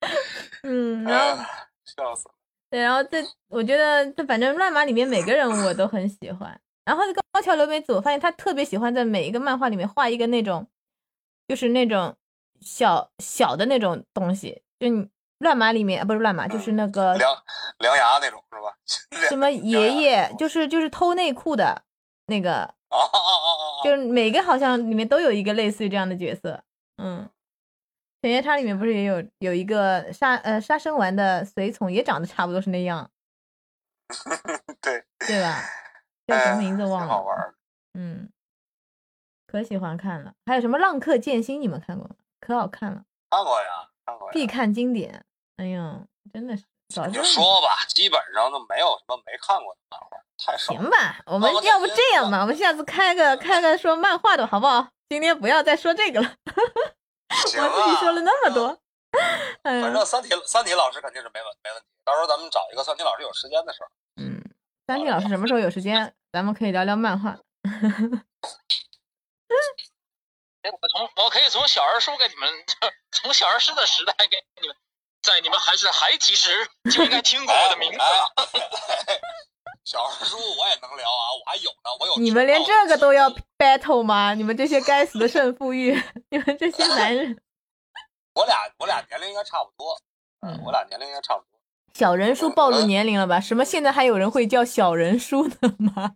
[0.63, 2.33] 嗯， 然后哎，笑死了。
[2.71, 6.59] 对，然后这我觉得这反正乱码里面每个人物我都很喜欢。
[6.85, 10.67] 然后这个高桥留美子，我发现她特别喜欢在每一个漫画里面画一个那种，
[11.47, 12.15] 就是那种
[12.61, 15.07] 小小的那种东西，就你
[15.39, 17.43] 乱码里面啊不是乱码，就是那个梁
[17.79, 18.77] 梁牙那种是吧？
[19.29, 21.83] 什么爷爷，就是就是偷内裤的
[22.27, 23.31] 那个，啊啊啊
[23.79, 23.83] 啊！
[23.83, 26.63] 就是每个好像里面都有一个类似于这样的角色。
[26.97, 27.29] 嗯，
[28.21, 33.09] 犬夜叉里面不是也有有一个杀呃杀生丸的随从，也长得差不多是那样，
[34.81, 35.63] 对，对吧？
[36.27, 36.99] 叫什么名字忘了。
[36.99, 37.53] 挺好玩。
[37.93, 38.29] 嗯，
[39.47, 40.33] 可喜欢看了。
[40.45, 42.15] 还有什么《浪客剑心》，你们看过吗？
[42.41, 44.31] 可好看了，看过呀，看过呀。
[44.33, 45.25] 必看经典。
[45.59, 45.99] 哎呀，
[46.33, 50.07] 真的是早就就说吧，基本上都没有什么没看过的漫画，
[50.37, 50.71] 太少。
[50.73, 54.87] 行吧，我们要不这样吧，我们下次开个开个说漫画的好不好？
[55.09, 56.33] 今天不要再说这个了，
[57.45, 58.79] 行我自己说了啊，那么多。
[59.63, 61.87] 反嗯正三体三体老师肯定是没问没问题。
[62.05, 63.89] 到时候咱们找一个三体老师有时间的时候。
[64.21, 64.39] 嗯，
[64.87, 67.31] 三体老师什么时候有时间，咱们可以聊聊漫画。
[70.61, 72.47] 哎，我从我可以从小儿书给你们，
[73.11, 74.75] 从小儿诗的时代给你们，
[75.29, 76.49] 在你们还是孩提时
[76.91, 77.99] 就应该听过我的名字
[79.85, 82.15] 小人书我也能聊啊，我还有呢，我有。
[82.17, 84.33] 你们连这个都要 battle 吗？
[84.33, 86.01] 你们这些该死的胜负欲，
[86.31, 87.37] 你们这些男人。
[88.33, 89.95] 我俩我俩年龄应该差不多，
[90.41, 91.59] 嗯我俩年龄应该差不多。
[91.93, 93.39] 小人书暴露年龄了吧？
[93.39, 93.63] 什么？
[93.63, 96.13] 现在还有人会叫小人书的吗？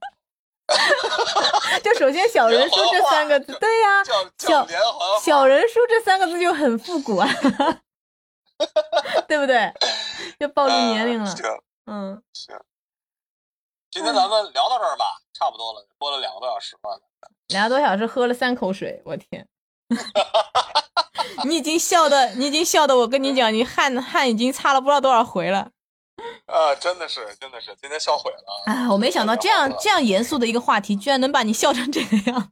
[1.84, 7.28] 就首先“小人书”这三个字，对呀、叫小叫连环小人书这三个字就很复古啊，
[9.28, 9.74] 对不对？
[10.39, 11.36] 要暴露年龄了呃。
[11.36, 11.45] 行
[11.86, 12.56] 嗯，行，
[13.91, 17.01] 今天咱们聊到这儿吧，差不多了，播了两个多小时了。
[17.49, 19.47] 两个多小时喝了三口水，我天！
[21.45, 25.72] 你已经笑的，你已经笑的，我跟你讲，你汗汗已经擦了不知道多少回了。
[26.47, 28.74] 啊，真的是，真的是，今天笑毁了。
[28.74, 32.51] 啊，我没想到这样这样严肃的一个话题，居然能把你笑成这个样。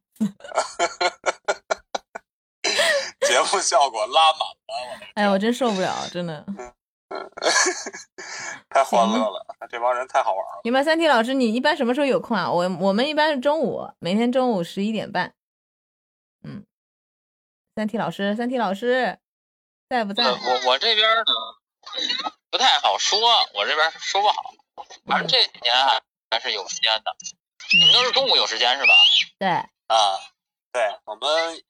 [3.21, 6.45] 节目效果拉满了，哎呀，我真 受不了，真的。
[8.69, 10.61] 太欢乐了，这帮人太好玩了。
[10.63, 12.49] 你们三 T 老师，你一般什么时候有空啊？
[12.49, 15.33] 我我们一般是中午，每天中午十一点半。
[16.43, 16.65] 嗯，
[17.75, 19.19] 三 T 老师，三 T 老师
[19.89, 20.23] 在不在？
[20.23, 21.23] 呃，我我这边呢
[22.49, 23.19] 不太好说，
[23.55, 24.53] 我这边说不好。
[25.05, 27.13] 反正这几年还还是有时间的。
[27.73, 28.93] 你们都是中午有时间是吧？
[29.37, 30.17] 对，啊，
[30.71, 31.61] 对我们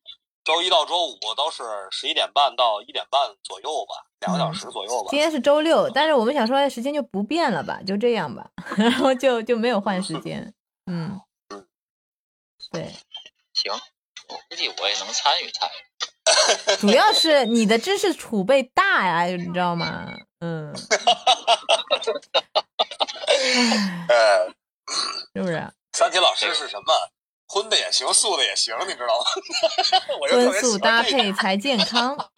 [0.44, 5.20] 周一到周五都是十一点半到一点半左右吧，两个小时左右吧今。
[5.20, 10.54] 天是周六，但是我们想说时间就不变了吧，就这样吧， 然后就就没有换时间。
[10.88, 11.22] 嗯，
[12.72, 12.92] 对，
[13.54, 13.72] 行，
[14.30, 15.74] 我估计我也能参与参与。
[16.80, 20.12] 主要是你的知识储备大呀，你知道吗？
[20.40, 20.74] 嗯，
[24.08, 24.48] 唉呃，
[25.36, 25.72] 是不是？
[25.94, 26.94] 三体老师是什么？
[27.52, 29.26] 荤的也行，素的也行，你知道吗？
[30.32, 32.16] 荤素搭配才健康。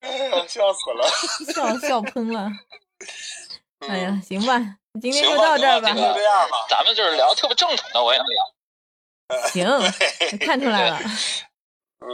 [0.00, 1.08] 哎呀笑笑死了，
[1.52, 2.48] 笑笑喷了。
[3.88, 4.54] 哎呀，行吧，
[5.02, 6.66] 今天就到这儿吧就这样吧。
[6.70, 9.48] 咱们就是聊特别正统的，我也能聊。
[9.48, 9.66] 行，
[10.38, 11.00] 看出来了。
[12.00, 12.06] 嗯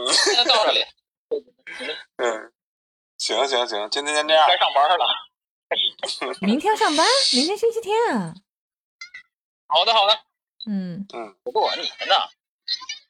[0.47, 0.83] 到这里，
[2.17, 2.51] 嗯，
[3.19, 4.47] 行行行，今天先这样。
[4.47, 5.05] 该上班了。
[6.41, 8.33] 明天上班，明天星期天啊。
[9.67, 10.19] 好的，好的。
[10.67, 11.05] 嗯，
[11.43, 12.15] 不过你们呢？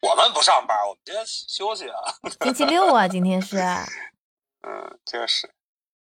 [0.02, 1.96] 我们不上班，我们今天休息啊。
[2.44, 3.58] 星期六啊，今天是。
[4.68, 5.50] 嗯，就是。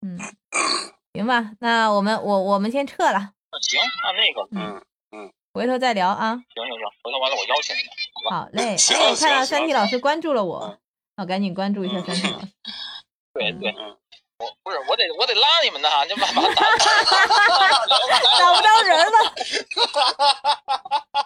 [0.01, 0.17] 嗯，
[1.13, 6.33] 行吧，那我们我我们先撤了，行，那那个，嗯嗯，回头再聊啊。
[6.35, 7.91] 行行行，回头完了我邀请你们。
[8.31, 8.75] 好嘞，
[9.09, 10.79] 我看到三体老师关注了我嗯，
[11.17, 12.47] 我赶紧关注一下嗯三体老师。
[13.33, 13.97] 对 对，嗯
[14.41, 16.63] 我不是我得我得拉你们的哈，就把把打
[18.39, 19.33] 找不到人了。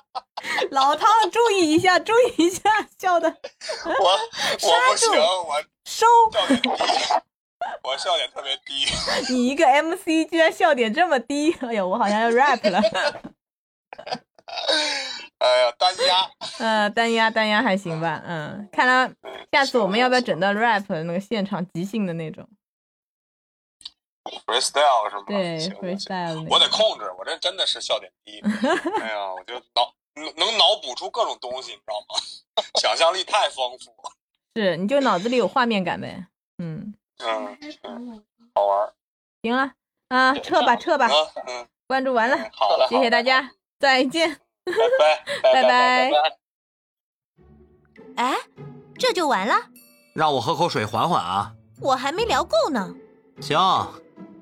[0.71, 2.61] 老汤，注意一下，注意一下，
[2.99, 3.27] 笑的
[3.85, 4.19] 我我
[4.91, 6.05] 不行，我收。
[7.83, 8.85] 我笑点特别低。
[9.29, 12.79] 你一个 MC 居然笑点这么低，哎呦，我好像要 rap 了。
[15.39, 16.29] 哎呀，单压。
[16.59, 19.11] 呃，单压单压还行吧，嗯，看来
[19.51, 22.47] 下次我们要不要整到 rap 那个现场即兴的那种？
[24.45, 25.23] Freestyle 是吗？
[25.27, 26.67] 对，freestyle 我得。
[26.69, 28.41] 控制，我这真的是笑点低。
[29.01, 32.63] 哎呀，我就脑能能脑补出各种东西，你知道吗？
[32.81, 34.11] 想象力太丰富了。
[34.55, 36.27] 是，你就脑子里有画面感呗。
[36.57, 38.23] 嗯，嗯嗯，
[38.55, 38.93] 好玩。
[39.43, 39.71] 行了，
[40.09, 41.07] 啊，撤吧撤吧，
[41.87, 44.39] 关注完了，好了，谢谢大家，再见，
[45.43, 46.37] 拜拜拜拜。
[48.15, 48.35] 哎，
[48.97, 49.53] 这就完了？
[50.15, 51.53] 让我喝口水缓缓啊。
[51.81, 52.95] 我还没聊够呢。
[53.41, 53.59] 行，